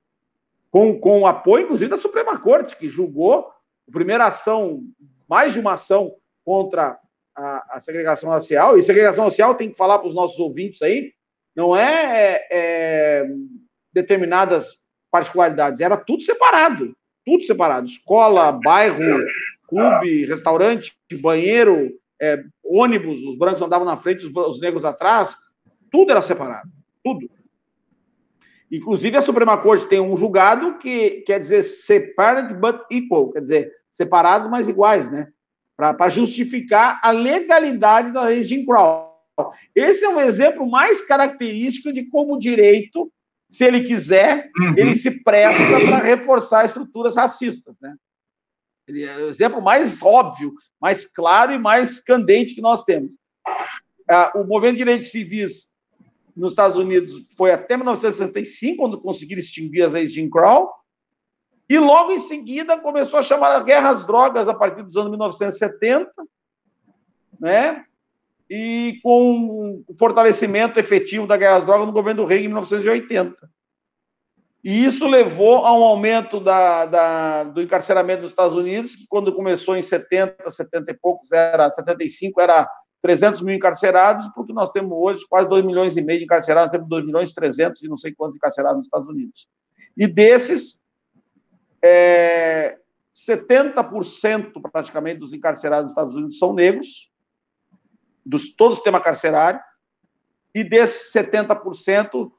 Com, 0.70 0.98
com 0.98 1.20
o 1.20 1.26
apoio, 1.26 1.64
inclusive, 1.64 1.90
da 1.90 1.98
Suprema 1.98 2.38
Corte, 2.38 2.76
que 2.76 2.88
julgou 2.88 3.50
a 3.88 3.92
primeira 3.92 4.26
ação, 4.26 4.82
mais 5.28 5.52
de 5.52 5.60
uma 5.60 5.74
ação 5.74 6.14
contra 6.44 6.98
a, 7.36 7.76
a 7.76 7.80
segregação 7.80 8.30
racial. 8.30 8.78
E 8.78 8.82
segregação 8.82 9.24
racial, 9.24 9.54
tem 9.54 9.70
que 9.70 9.76
falar 9.76 9.98
para 9.98 10.08
os 10.08 10.14
nossos 10.14 10.38
ouvintes 10.38 10.82
aí, 10.82 11.12
não 11.54 11.74
é, 11.74 12.46
é 12.50 13.26
determinadas 13.92 14.80
particularidades, 15.10 15.80
era 15.80 15.96
tudo 15.96 16.22
separado, 16.22 16.94
tudo 17.24 17.44
separado. 17.44 17.86
Escola, 17.86 18.52
bairro, 18.52 19.24
clube, 19.66 20.26
restaurante, 20.26 20.94
banheiro, 21.20 21.90
é, 22.20 22.42
ônibus, 22.64 23.22
os 23.22 23.38
brancos 23.38 23.62
andavam 23.62 23.86
na 23.86 23.96
frente, 23.96 24.26
os, 24.26 24.32
os 24.34 24.60
negros 24.60 24.84
atrás, 24.84 25.36
tudo 25.90 26.10
era 26.10 26.22
separado, 26.22 26.68
tudo. 27.02 27.28
Inclusive, 28.70 29.16
a 29.16 29.22
Suprema 29.22 29.56
Corte 29.58 29.86
tem 29.86 30.00
um 30.00 30.16
julgado 30.16 30.78
que 30.78 31.22
quer 31.22 31.38
dizer 31.38 31.62
separate 31.62 32.54
but 32.54 32.80
equal, 32.90 33.30
quer 33.30 33.40
dizer, 33.40 33.72
separados, 33.92 34.50
mas 34.50 34.68
iguais, 34.68 35.10
né? 35.10 35.28
Para 35.76 36.08
justificar 36.08 37.00
a 37.02 37.10
legalidade 37.10 38.12
da 38.12 38.24
lei 38.24 38.40
de 38.40 38.48
Jim 38.48 38.64
Crow. 38.64 39.14
Esse 39.74 40.04
é 40.04 40.08
um 40.08 40.20
exemplo 40.20 40.68
mais 40.68 41.02
característico 41.02 41.92
de 41.92 42.04
como 42.04 42.34
o 42.34 42.38
direito, 42.38 43.12
se 43.48 43.64
ele 43.64 43.82
quiser, 43.84 44.50
uhum. 44.58 44.74
ele 44.76 44.96
se 44.96 45.22
presta 45.22 45.80
para 45.80 45.98
reforçar 45.98 46.64
estruturas 46.64 47.14
racistas, 47.14 47.74
né? 47.80 47.94
Ele 48.88 49.04
é 49.04 49.16
o 49.16 49.28
exemplo 49.28 49.60
mais 49.60 50.00
óbvio, 50.02 50.54
mais 50.80 51.04
claro 51.04 51.52
e 51.52 51.58
mais 51.58 52.00
candente 52.00 52.54
que 52.54 52.60
nós 52.60 52.84
temos. 52.84 53.12
Ah, 54.08 54.32
o 54.36 54.44
movimento 54.44 54.76
de 54.76 54.84
direitos 54.84 55.10
civis 55.10 55.68
nos 56.36 56.50
Estados 56.50 56.76
Unidos 56.76 57.26
foi 57.36 57.50
até 57.50 57.76
1965, 57.76 58.76
quando 58.76 59.00
conseguiram 59.00 59.40
extinguir 59.40 59.82
as 59.82 59.92
leis 59.92 60.12
de 60.12 60.20
Jim 60.20 60.28
Crow, 60.28 60.70
e 61.68 61.78
logo 61.78 62.12
em 62.12 62.20
seguida 62.20 62.78
começou 62.78 63.18
a 63.18 63.22
chamar 63.22 63.50
a 63.52 63.62
guerra 63.62 63.90
às 63.90 64.06
drogas 64.06 64.46
a 64.46 64.54
partir 64.54 64.82
dos 64.82 64.96
anos 64.96 65.10
1970, 65.10 66.10
né? 67.40 67.84
E 68.48 69.00
com 69.02 69.82
o 69.88 69.94
fortalecimento 69.94 70.78
efetivo 70.78 71.26
da 71.26 71.36
guerra 71.36 71.56
às 71.56 71.64
drogas 71.64 71.86
no 71.86 71.92
governo 71.92 72.22
do 72.22 72.28
Reagan 72.28 72.44
em 72.44 72.48
1980. 72.48 73.50
E 74.62 74.84
isso 74.84 75.06
levou 75.06 75.64
a 75.64 75.72
um 75.76 75.82
aumento 75.82 76.38
da, 76.40 76.86
da, 76.86 77.44
do 77.44 77.62
encarceramento 77.62 78.22
dos 78.22 78.30
Estados 78.30 78.56
Unidos, 78.56 78.94
que 78.94 79.06
quando 79.08 79.32
começou 79.32 79.76
em 79.76 79.82
70, 79.82 80.48
70 80.50 80.92
e 80.92 80.94
poucos, 80.94 81.32
era 81.32 81.68
75, 81.70 82.40
era 82.40 82.68
300 83.00 83.42
mil 83.42 83.54
encarcerados, 83.54 84.28
porque 84.34 84.52
nós 84.52 84.70
temos 84.70 84.92
hoje 84.92 85.24
quase 85.28 85.48
2 85.48 85.64
milhões 85.64 85.96
e 85.96 86.02
meio 86.02 86.18
de 86.18 86.24
encarcerados, 86.24 86.72
temos 86.72 86.88
2 86.88 87.04
milhões 87.04 87.30
e 87.30 87.34
300 87.34 87.82
e 87.82 87.88
não 87.88 87.96
sei 87.96 88.12
quantos 88.12 88.36
encarcerados 88.36 88.78
nos 88.78 88.86
Estados 88.86 89.08
Unidos. 89.08 89.48
E 89.96 90.06
desses, 90.06 90.80
é, 91.82 92.78
70% 93.14 94.52
praticamente 94.72 95.20
dos 95.20 95.32
encarcerados 95.32 95.84
nos 95.84 95.92
Estados 95.92 96.14
Unidos 96.14 96.38
são 96.38 96.52
negros, 96.52 97.10
dos 98.24 98.54
todo 98.54 98.72
o 98.72 98.74
sistema 98.74 99.00
carcerário, 99.00 99.60
e 100.54 100.64
desses 100.64 101.12
70%, 101.12 102.32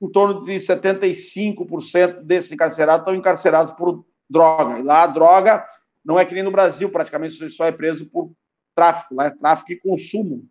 em 0.00 0.08
torno 0.10 0.42
de 0.42 0.52
75% 0.56 2.22
desses 2.22 2.52
encarcerados 2.52 3.00
estão 3.00 3.14
encarcerados 3.14 3.72
por 3.72 4.04
droga. 4.28 4.78
E 4.78 4.82
lá 4.82 5.04
a 5.04 5.06
droga 5.06 5.66
não 6.04 6.18
é 6.18 6.24
que 6.24 6.34
nem 6.34 6.42
no 6.42 6.52
Brasil, 6.52 6.90
praticamente 6.90 7.48
só 7.50 7.64
é 7.64 7.72
preso 7.72 8.06
por 8.06 8.30
tráfico, 8.76 9.14
lá 9.14 9.26
é 9.26 9.30
tráfico 9.30 9.72
e 9.72 9.80
consumo. 9.80 10.46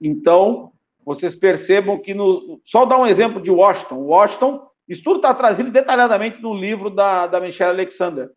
Então, 0.00 0.72
vocês 1.04 1.34
percebam 1.34 1.98
que 2.00 2.14
no. 2.14 2.60
Só 2.64 2.86
dar 2.86 2.98
um 2.98 3.06
exemplo 3.06 3.42
de 3.42 3.50
Washington. 3.50 3.96
Washington, 3.96 4.66
isso 4.88 5.02
tudo 5.02 5.16
está 5.16 5.34
trazido 5.34 5.70
detalhadamente 5.70 6.40
no 6.40 6.54
livro 6.54 6.88
da, 6.88 7.26
da 7.26 7.40
Michelle 7.40 7.72
Alexander. 7.72 8.30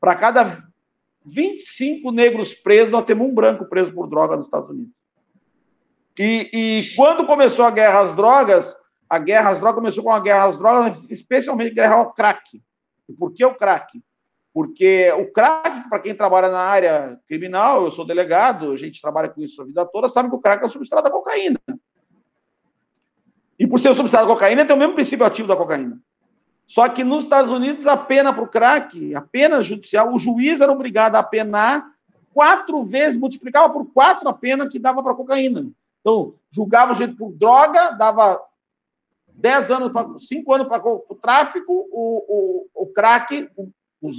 Para 0.00 0.16
cada 0.16 0.64
25 1.24 2.10
negros 2.10 2.52
presos, 2.54 2.90
nós 2.90 3.04
temos 3.04 3.26
um 3.28 3.34
branco 3.34 3.66
preso 3.66 3.92
por 3.92 4.08
droga 4.08 4.36
nos 4.36 4.46
Estados 4.46 4.70
Unidos. 4.70 4.92
E, 6.18 6.50
e 6.52 6.94
quando 6.96 7.26
começou 7.26 7.64
a 7.64 7.70
guerra 7.70 8.00
às 8.00 8.14
drogas, 8.14 8.76
a 9.08 9.18
guerra 9.18 9.50
às 9.50 9.58
drogas 9.58 9.76
começou 9.76 10.04
com 10.04 10.10
a 10.10 10.20
guerra 10.20 10.44
às 10.44 10.58
drogas, 10.58 11.08
especialmente 11.10 11.72
a 11.72 11.74
guerra 11.74 11.94
ao 11.96 12.12
crack. 12.12 12.62
E 13.08 13.12
por 13.12 13.32
que 13.32 13.44
o 13.44 13.54
crack? 13.54 14.00
Porque 14.54 15.10
o 15.18 15.32
crack, 15.32 15.88
para 15.88 15.98
quem 15.98 16.14
trabalha 16.14 16.48
na 16.48 16.60
área 16.60 17.20
criminal, 17.26 17.84
eu 17.84 17.90
sou 17.90 18.06
delegado, 18.06 18.70
a 18.70 18.76
gente 18.76 19.02
trabalha 19.02 19.28
com 19.28 19.42
isso 19.42 19.60
a 19.60 19.64
vida 19.64 19.84
toda, 19.84 20.08
sabe 20.08 20.30
que 20.30 20.36
o 20.36 20.40
crack 20.40 20.62
é 20.62 20.66
o 20.66 20.70
substrato 20.70 21.02
da 21.02 21.10
cocaína. 21.10 21.60
E 23.58 23.66
por 23.66 23.80
ser 23.80 23.88
o 23.88 23.94
substrato 23.94 24.28
da 24.28 24.32
cocaína, 24.32 24.64
tem 24.64 24.76
o 24.76 24.78
mesmo 24.78 24.94
princípio 24.94 25.26
ativo 25.26 25.48
da 25.48 25.56
cocaína. 25.56 26.00
Só 26.68 26.88
que 26.88 27.02
nos 27.02 27.24
Estados 27.24 27.50
Unidos, 27.50 27.88
a 27.88 27.96
pena 27.96 28.32
para 28.32 28.44
o 28.44 28.48
crack, 28.48 29.12
a 29.16 29.20
pena 29.20 29.60
judicial, 29.60 30.14
o 30.14 30.20
juiz 30.20 30.60
era 30.60 30.70
obrigado 30.70 31.16
a 31.16 31.22
penar 31.24 31.84
quatro 32.32 32.84
vezes, 32.84 33.18
multiplicava 33.18 33.72
por 33.72 33.92
quatro 33.92 34.28
a 34.28 34.32
pena 34.32 34.68
que 34.68 34.78
dava 34.78 35.02
para 35.02 35.16
cocaína. 35.16 35.66
Então, 36.00 36.34
julgava 36.48 36.92
o 36.92 36.94
jeito 36.94 37.16
por 37.16 37.36
droga, 37.36 37.90
dava 37.90 38.40
dez 39.26 39.68
anos, 39.68 39.90
cinco 40.28 40.54
anos 40.54 40.68
para 40.68 40.86
o 40.86 41.18
tráfico, 41.20 41.88
o, 41.90 42.68
o, 42.72 42.82
o 42.84 42.86
crack, 42.86 43.50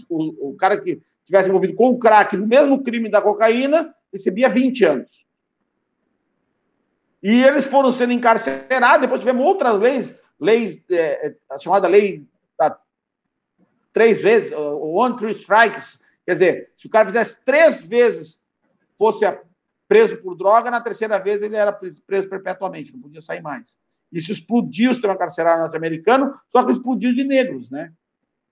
o, 0.10 0.50
o, 0.50 0.56
cara 0.56 0.80
que 0.80 1.02
tivesse 1.26 1.50
envolvido 1.50 1.76
com 1.76 1.90
o 1.90 2.00
crack 2.00 2.36
no 2.38 2.48
mesmo 2.48 2.84
crime 2.84 3.10
da 3.10 3.22
cocaína, 3.22 3.94
recebia 4.12 4.50
20 4.50 4.86
anos. 4.86 5.26
E 7.22 7.44
eles 7.44 7.66
foram 7.66 7.92
sendo 7.92 8.14
encarcerados, 8.14 9.02
depois 9.02 9.22
tivemos 9.22 9.46
outras 9.46 9.80
leis, 9.80 10.16
leis, 10.40 10.84
é, 10.90 11.28
é 11.28 11.36
a 11.50 11.58
chamada 11.58 11.88
lei 11.88 12.26
da 12.58 12.80
três 13.92 14.22
vezes, 14.22 14.52
o 14.52 14.94
one, 14.94 15.16
three 15.16 15.32
strikes, 15.32 16.02
quer 16.26 16.34
dizer, 16.34 16.72
se 16.78 16.86
o 16.86 16.90
cara 16.90 17.08
fizesse 17.08 17.46
três 17.46 17.82
vezes, 17.82 18.42
fosse 18.98 19.26
preso 19.88 20.18
por 20.18 20.36
droga, 20.36 20.70
na 20.70 20.82
terceira 20.82 21.18
vez 21.18 21.42
ele 21.42 21.56
era 21.56 21.72
preso 21.72 22.30
perpetuamente, 22.30 22.94
não 22.94 23.02
podia 23.02 23.22
sair 23.22 23.42
mais. 23.42 23.78
Isso 24.12 24.32
explodiu 24.32 24.92
o 24.92 24.94
sistema 24.94 25.18
carcerário 25.18 25.62
norte-americano, 25.62 26.34
só 26.50 26.64
que 26.64 26.72
explodiu 26.72 27.14
de 27.14 27.24
negros, 27.24 27.70
né? 27.70 27.92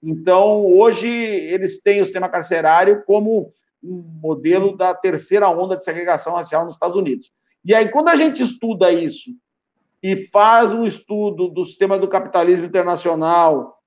Então, 0.04 0.66
hoje, 0.66 1.08
eles 1.08 1.82
têm 1.82 2.02
o 2.02 2.04
sistema 2.04 2.28
carcerário 2.28 3.04
como 3.06 3.54
um 3.82 4.04
modelo 4.22 4.76
da 4.76 4.94
terceira 4.94 5.50
onda 5.50 5.78
de 5.78 5.84
segregação 5.84 6.34
racial 6.34 6.66
nos 6.66 6.76
Estados 6.76 6.98
Unidos. 6.98 7.32
E 7.64 7.74
aí, 7.74 7.88
quando 7.88 8.10
a 8.10 8.16
gente 8.16 8.44
estuda 8.44 8.92
isso 8.92 9.32
e 10.02 10.28
faz 10.28 10.74
um 10.74 10.86
estudo 10.86 11.48
do 11.48 11.66
sistema 11.66 11.98
do 11.98 12.10
capitalismo 12.10 12.66
internacional, 12.66 13.80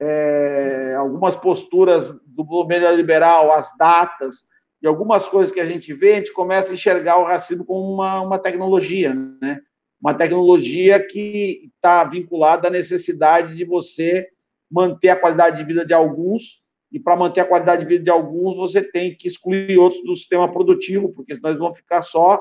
é, 0.00 0.94
algumas 0.96 1.34
posturas 1.34 2.08
do 2.24 2.44
movimento 2.44 2.94
liberal, 2.94 3.50
as 3.50 3.76
datas 3.76 4.44
e 4.80 4.86
algumas 4.86 5.26
coisas 5.26 5.52
que 5.52 5.60
a 5.60 5.66
gente 5.66 5.92
vê, 5.92 6.12
a 6.12 6.16
gente 6.16 6.32
começa 6.32 6.70
a 6.70 6.74
enxergar 6.74 7.18
o 7.18 7.24
racismo 7.24 7.64
como 7.64 7.94
uma, 7.94 8.20
uma 8.20 8.38
tecnologia, 8.38 9.12
né? 9.42 9.60
Uma 10.00 10.14
tecnologia 10.14 11.04
que 11.04 11.70
está 11.74 12.04
vinculada 12.04 12.68
à 12.68 12.70
necessidade 12.70 13.56
de 13.56 13.64
você 13.64 14.28
manter 14.74 15.10
a 15.10 15.16
qualidade 15.16 15.56
de 15.56 15.64
vida 15.64 15.86
de 15.86 15.94
alguns, 15.94 16.64
e 16.90 16.98
para 16.98 17.16
manter 17.16 17.40
a 17.40 17.44
qualidade 17.44 17.82
de 17.82 17.88
vida 17.88 18.02
de 18.02 18.10
alguns, 18.10 18.56
você 18.56 18.82
tem 18.82 19.14
que 19.14 19.28
excluir 19.28 19.78
outros 19.78 20.02
do 20.02 20.16
sistema 20.16 20.52
produtivo, 20.52 21.12
porque 21.12 21.34
senão 21.34 21.50
eles 21.50 21.60
vão 21.60 21.72
ficar 21.72 22.02
só. 22.02 22.40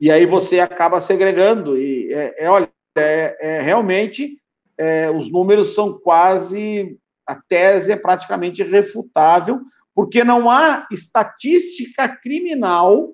E 0.00 0.10
aí 0.10 0.26
você 0.26 0.58
acaba 0.58 1.00
segregando. 1.00 1.78
E 1.78 2.12
é, 2.12 2.44
é 2.44 2.50
olha, 2.50 2.68
é, 2.96 3.36
é 3.40 3.60
realmente 3.60 4.40
é, 4.76 5.08
os 5.10 5.30
números 5.30 5.74
são 5.74 5.98
quase. 5.98 6.98
A 7.26 7.34
tese 7.34 7.92
é 7.92 7.96
praticamente 7.96 8.62
irrefutável, 8.62 9.60
porque 9.94 10.24
não 10.24 10.48
há 10.48 10.86
estatística 10.90 12.08
criminal 12.08 13.12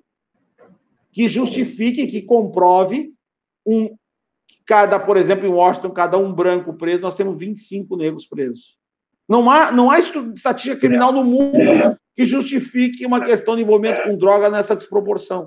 que 1.11 1.27
justifique, 1.27 2.07
que 2.07 2.21
comprove 2.21 3.11
um. 3.65 3.95
Cada, 4.65 4.99
por 4.99 5.17
exemplo, 5.17 5.45
em 5.45 5.51
Washington, 5.51 5.91
cada 5.91 6.17
um 6.17 6.33
branco 6.33 6.73
preso, 6.73 7.01
nós 7.01 7.15
temos 7.15 7.37
25 7.37 7.95
negros 7.95 8.25
presos. 8.25 8.77
Não 9.27 9.49
há, 9.49 9.71
não 9.71 9.89
há 9.89 9.99
estatística 9.99 10.77
criminal 10.77 11.11
no 11.11 11.23
mundo 11.23 11.97
que 12.15 12.25
justifique 12.25 13.05
uma 13.05 13.23
questão 13.23 13.55
de 13.55 13.61
envolvimento 13.61 14.03
com 14.03 14.17
droga 14.17 14.49
nessa 14.49 14.75
desproporção. 14.75 15.45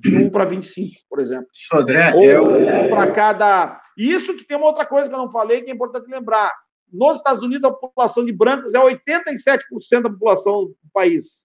De 0.00 0.16
1 0.16 0.30
para 0.30 0.44
25, 0.44 1.00
por 1.10 1.18
exemplo. 1.18 1.48
Sodré, 1.52 2.14
Ou 2.14 2.22
eu... 2.22 2.88
para 2.88 3.10
cada. 3.10 3.80
Isso 3.96 4.36
que 4.36 4.46
tem 4.46 4.56
uma 4.56 4.66
outra 4.66 4.86
coisa 4.86 5.08
que 5.08 5.14
eu 5.14 5.18
não 5.18 5.30
falei, 5.30 5.62
que 5.62 5.72
é 5.72 5.74
importante 5.74 6.08
lembrar. 6.08 6.52
Nos 6.90 7.16
Estados 7.16 7.42
Unidos, 7.42 7.68
a 7.68 7.74
população 7.74 8.24
de 8.24 8.32
brancos 8.32 8.74
é 8.74 8.78
87% 8.78 10.02
da 10.02 10.10
população 10.10 10.66
do 10.66 10.76
país, 10.92 11.44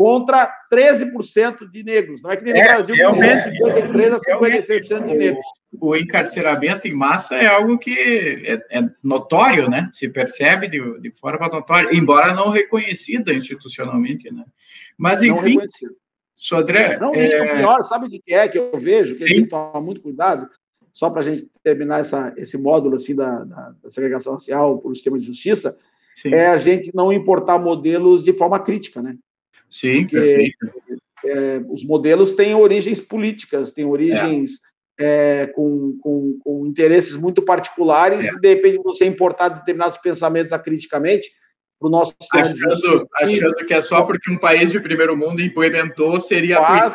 contra 0.00 0.50
13% 0.72 1.70
de 1.70 1.82
negros. 1.82 2.22
Não 2.22 2.30
é 2.30 2.36
que 2.38 2.42
nem 2.42 2.54
no 2.54 2.60
é, 2.60 2.64
Brasil, 2.64 2.94
que 2.94 3.02
é 3.02 3.50
53% 3.50 4.14
a 4.14 4.38
56% 4.38 5.06
de 5.06 5.14
negros 5.14 5.46
o 5.78 5.94
encarceramento 5.94 6.88
em 6.88 6.92
massa 6.92 7.36
é 7.36 7.46
algo 7.46 7.78
que 7.78 7.92
é, 7.92 8.78
é 8.78 8.90
notório, 9.04 9.68
né? 9.68 9.88
Se 9.92 10.08
percebe 10.08 10.68
de, 10.68 11.00
de, 11.00 11.12
forma 11.12 11.46
notória, 11.48 11.94
embora 11.96 12.34
não 12.34 12.50
reconhecida 12.50 13.32
institucionalmente, 13.32 14.32
né? 14.32 14.44
Mas, 14.98 15.22
enfim, 15.22 15.58
Sodré... 16.34 16.98
Não, 16.98 17.14
é... 17.14 17.54
o 17.54 17.56
pior, 17.58 17.82
sabe 17.82 18.06
o 18.06 18.10
que 18.10 18.34
é 18.34 18.48
que 18.48 18.58
eu 18.58 18.72
vejo? 18.78 19.14
Que 19.14 19.22
Sim. 19.22 19.28
a 19.28 19.36
gente 19.36 19.48
tomar 19.48 19.80
muito 19.80 20.00
cuidado, 20.00 20.50
só 20.92 21.08
para 21.08 21.20
a 21.20 21.24
gente 21.24 21.48
terminar 21.62 22.00
essa, 22.00 22.34
esse 22.36 22.58
módulo 22.58 22.96
assim 22.96 23.14
da, 23.14 23.44
da, 23.44 23.74
da 23.82 23.90
segregação 23.90 24.32
racial 24.32 24.78
por 24.78 24.92
sistema 24.92 25.20
de 25.20 25.26
justiça, 25.26 25.78
Sim. 26.16 26.34
é 26.34 26.48
a 26.48 26.58
gente 26.58 26.90
não 26.96 27.12
importar 27.12 27.60
modelos 27.60 28.24
de 28.24 28.34
forma 28.34 28.58
crítica, 28.58 29.00
né? 29.00 29.16
Sim, 29.70 30.02
Porque, 30.02 30.16
perfeito. 30.16 30.80
É, 31.24 31.62
os 31.70 31.84
modelos 31.84 32.32
têm 32.32 32.54
origens 32.54 33.00
políticas, 33.00 33.70
têm 33.70 33.84
origens... 33.84 34.52
É 34.66 34.70
é, 35.00 35.46
com, 35.54 35.98
com, 36.02 36.38
com, 36.44 36.66
interesses 36.66 37.14
muito 37.14 37.42
particulares, 37.42 38.22
é. 38.22 38.28
e 38.28 38.38
de 38.38 38.54
repente 38.54 38.82
você 38.84 39.06
importar 39.06 39.48
determinados 39.48 39.96
pensamentos 39.96 40.52
acriticamente 40.52 41.30
para 41.80 41.88
o 41.88 41.90
nosso 41.90 42.14
achando, 42.34 43.08
achando 43.14 43.56
que 43.66 43.72
é 43.72 43.80
só 43.80 44.02
porque 44.02 44.30
um 44.30 44.36
país 44.36 44.70
de 44.70 44.78
primeiro 44.78 45.16
mundo 45.16 45.40
implementou 45.40 46.20
seria 46.20 46.60
Faz, 46.60 46.94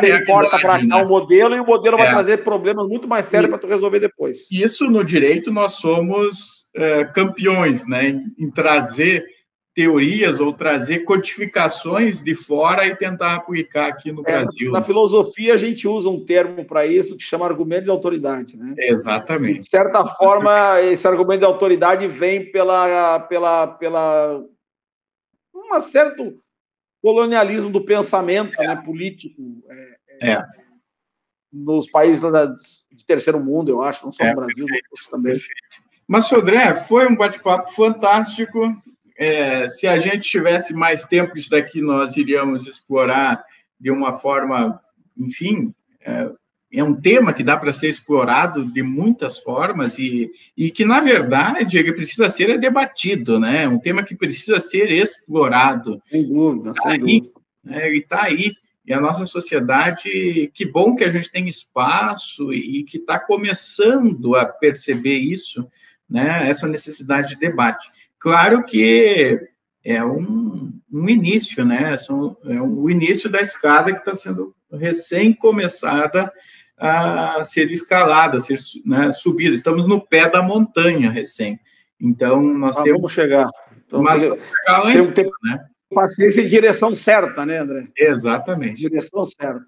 é, 0.00 0.16
importa 0.18 0.60
para 0.60 0.86
cá 0.86 1.02
o 1.02 1.08
modelo 1.08 1.56
e 1.56 1.60
o 1.60 1.66
modelo 1.66 1.96
vai 1.96 2.06
é. 2.06 2.10
trazer 2.10 2.44
problemas 2.44 2.86
muito 2.86 3.08
mais 3.08 3.26
sérios 3.26 3.50
para 3.50 3.58
tu 3.58 3.66
resolver 3.66 3.98
depois. 3.98 4.46
Isso 4.48 4.88
no 4.88 5.02
direito 5.02 5.50
nós 5.50 5.72
somos 5.72 6.70
é, 6.76 7.04
campeões, 7.06 7.84
né, 7.88 8.10
em, 8.10 8.32
em 8.38 8.48
trazer 8.48 9.26
teorias 9.76 10.40
ou 10.40 10.54
trazer 10.54 11.00
codificações 11.00 12.22
de 12.22 12.34
fora 12.34 12.86
e 12.86 12.96
tentar 12.96 13.34
aplicar 13.34 13.88
aqui 13.88 14.10
no 14.10 14.22
é, 14.22 14.32
Brasil. 14.32 14.72
Na 14.72 14.80
filosofia, 14.80 15.52
a 15.52 15.56
gente 15.58 15.86
usa 15.86 16.08
um 16.08 16.24
termo 16.24 16.64
para 16.64 16.86
isso 16.86 17.14
que 17.14 17.22
chama 17.22 17.44
argumento 17.44 17.84
de 17.84 17.90
autoridade. 17.90 18.56
Né? 18.56 18.74
Exatamente. 18.78 19.56
E, 19.56 19.58
de 19.58 19.68
certa 19.68 20.06
forma, 20.06 20.80
esse 20.80 21.06
argumento 21.06 21.40
de 21.40 21.44
autoridade 21.44 22.08
vem 22.08 22.50
pela, 22.50 23.20
pela, 23.20 23.66
pela 23.66 24.42
um 25.54 25.80
certo 25.82 26.42
colonialismo 27.02 27.68
do 27.68 27.84
pensamento 27.84 28.58
é. 28.58 28.68
né, 28.68 28.76
político 28.76 29.42
é, 29.68 29.96
é, 30.22 30.32
é. 30.32 30.44
nos 31.52 31.86
países 31.90 32.22
de 32.90 33.04
terceiro 33.04 33.44
mundo, 33.44 33.70
eu 33.70 33.82
acho, 33.82 34.06
não 34.06 34.12
só 34.12 34.24
no 34.24 34.36
Brasil, 34.36 34.64
perfeito, 34.64 35.10
também. 35.10 35.32
Perfeito. 35.32 35.86
Mas, 36.08 36.32
André, 36.32 36.74
foi 36.74 37.06
um 37.06 37.14
bate-papo 37.14 37.70
fantástico 37.72 38.74
é, 39.18 39.66
se 39.66 39.86
a 39.86 39.98
gente 39.98 40.28
tivesse 40.28 40.74
mais 40.74 41.04
tempo, 41.04 41.36
isso 41.36 41.50
daqui 41.50 41.80
nós 41.80 42.16
iríamos 42.16 42.66
explorar 42.66 43.44
de 43.78 43.90
uma 43.90 44.14
forma, 44.14 44.80
enfim, 45.16 45.74
é, 46.00 46.30
é 46.72 46.84
um 46.84 46.94
tema 46.94 47.32
que 47.32 47.42
dá 47.42 47.56
para 47.56 47.72
ser 47.72 47.88
explorado 47.88 48.70
de 48.70 48.82
muitas 48.82 49.38
formas 49.38 49.98
e, 49.98 50.30
e 50.56 50.70
que, 50.70 50.84
na 50.84 51.00
verdade, 51.00 51.78
ele 51.78 51.92
precisa 51.92 52.28
ser 52.28 52.58
debatido, 52.58 53.38
né? 53.38 53.64
É 53.64 53.68
um 53.68 53.78
tema 53.78 54.02
que 54.02 54.14
precisa 54.14 54.60
ser 54.60 54.90
explorado. 54.90 56.02
Sem 56.06 56.28
dúvida, 56.28 56.72
tá 56.74 56.82
sem 56.82 56.92
aí, 56.92 56.98
dúvida. 56.98 57.30
Né? 57.64 57.86
Ele 57.86 57.98
está 57.98 58.24
aí. 58.24 58.52
E 58.84 58.92
a 58.92 59.00
nossa 59.00 59.24
sociedade, 59.26 60.50
que 60.54 60.64
bom 60.64 60.94
que 60.94 61.02
a 61.02 61.08
gente 61.08 61.30
tem 61.30 61.48
espaço 61.48 62.52
e 62.52 62.84
que 62.84 62.98
está 62.98 63.18
começando 63.18 64.36
a 64.36 64.46
perceber 64.46 65.16
isso, 65.16 65.66
né? 66.08 66.48
Essa 66.48 66.68
necessidade 66.68 67.30
de 67.30 67.40
debate. 67.40 67.90
Claro 68.26 68.64
que 68.64 69.38
é 69.84 70.04
um, 70.04 70.72
um 70.92 71.08
início, 71.08 71.64
né? 71.64 71.96
São, 71.96 72.36
é 72.46 72.60
o 72.60 72.90
início 72.90 73.30
da 73.30 73.40
escada 73.40 73.92
que 73.92 74.00
está 74.00 74.16
sendo 74.16 74.52
recém 74.72 75.32
começada 75.32 76.32
a 76.76 77.44
ser 77.44 77.70
escalada, 77.70 78.38
a 78.38 78.40
ser 78.40 78.58
né, 78.84 79.12
subida. 79.12 79.54
Estamos 79.54 79.86
no 79.86 80.04
pé 80.04 80.28
da 80.28 80.42
montanha 80.42 81.08
recém. 81.08 81.60
Então, 82.00 82.42
nós 82.42 82.76
ah, 82.76 82.82
temos. 82.82 82.98
Vamos 82.98 83.12
chegar. 83.12 83.48
Então, 83.86 84.02
mas 84.02 84.20
tem, 84.20 84.28
chegar 84.28 84.78
lá 84.82 84.90
temos 84.90 85.08
ter 85.08 85.30
né? 85.44 85.64
paciência 85.94 86.40
em 86.40 86.48
direção 86.48 86.96
certa, 86.96 87.46
né, 87.46 87.58
André? 87.58 87.86
Exatamente. 87.96 88.82
Direção 88.82 89.24
certa. 89.24 89.64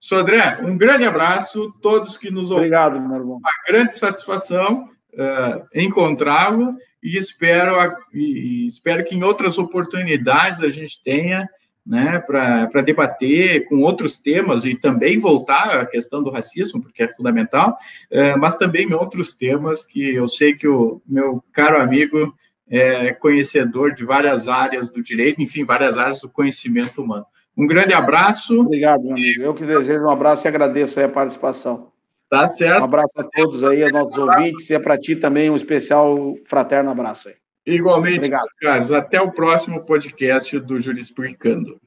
Sodré, 0.00 0.58
um 0.62 0.78
grande 0.78 1.04
abraço, 1.04 1.70
todos 1.82 2.16
que 2.16 2.30
nos 2.30 2.50
Obrigado, 2.50 2.98
meu 3.02 3.18
irmão. 3.18 3.36
Uma 3.36 3.52
grande 3.66 3.94
satisfação 3.94 4.88
uh, 5.12 5.68
encontrá-lo 5.74 6.70
e 7.02 7.16
espero, 7.16 7.96
e 8.12 8.66
espero 8.66 9.04
que 9.04 9.14
em 9.14 9.22
outras 9.22 9.58
oportunidades 9.58 10.60
a 10.60 10.68
gente 10.68 11.02
tenha 11.02 11.48
né, 11.88 12.18
para 12.18 12.82
debater 12.82 13.64
com 13.64 13.80
outros 13.80 14.18
temas 14.18 14.66
e 14.66 14.74
também 14.74 15.18
voltar 15.18 15.70
à 15.70 15.86
questão 15.86 16.22
do 16.22 16.30
racismo, 16.30 16.82
porque 16.82 17.04
é 17.04 17.08
fundamental, 17.08 17.78
uh, 18.12 18.38
mas 18.38 18.58
também 18.58 18.92
outros 18.92 19.32
temas 19.32 19.86
que 19.86 20.14
eu 20.14 20.28
sei 20.28 20.52
que 20.52 20.68
o 20.68 21.00
meu 21.06 21.42
caro 21.50 21.80
amigo 21.80 22.34
é 22.68 23.14
conhecedor 23.14 23.94
de 23.94 24.04
várias 24.04 24.48
áreas 24.48 24.90
do 24.90 25.02
direito, 25.02 25.40
enfim, 25.40 25.64
várias 25.64 25.96
áreas 25.96 26.20
do 26.20 26.28
conhecimento 26.28 27.02
humano. 27.02 27.24
Um 27.56 27.66
grande 27.66 27.94
abraço. 27.94 28.60
Obrigado, 28.60 29.02
meu 29.02 29.12
amigo. 29.12 29.42
Eu 29.42 29.54
que 29.54 29.64
desejo 29.64 30.04
um 30.04 30.10
abraço 30.10 30.46
e 30.46 30.48
agradeço 30.48 31.00
a 31.00 31.08
participação. 31.08 31.90
Tá 32.30 32.46
certo. 32.46 32.82
Um 32.82 32.84
abraço 32.84 33.14
a 33.16 33.24
todos 33.24 33.64
aí, 33.64 33.82
aos 33.82 33.92
nossos 33.92 34.18
ouvintes, 34.18 34.68
e 34.68 34.74
é 34.74 34.78
para 34.78 34.98
ti 34.98 35.16
também 35.16 35.50
um 35.50 35.56
especial 35.56 36.34
fraterno 36.44 36.90
abraço 36.90 37.28
aí. 37.28 37.34
Igualmente, 37.66 38.18
Obrigado. 38.18 38.48
Carlos. 38.60 38.92
Até 38.92 39.20
o 39.20 39.32
próximo 39.32 39.84
podcast 39.84 40.58
do 40.60 40.78
Jurispricando. 40.78 41.78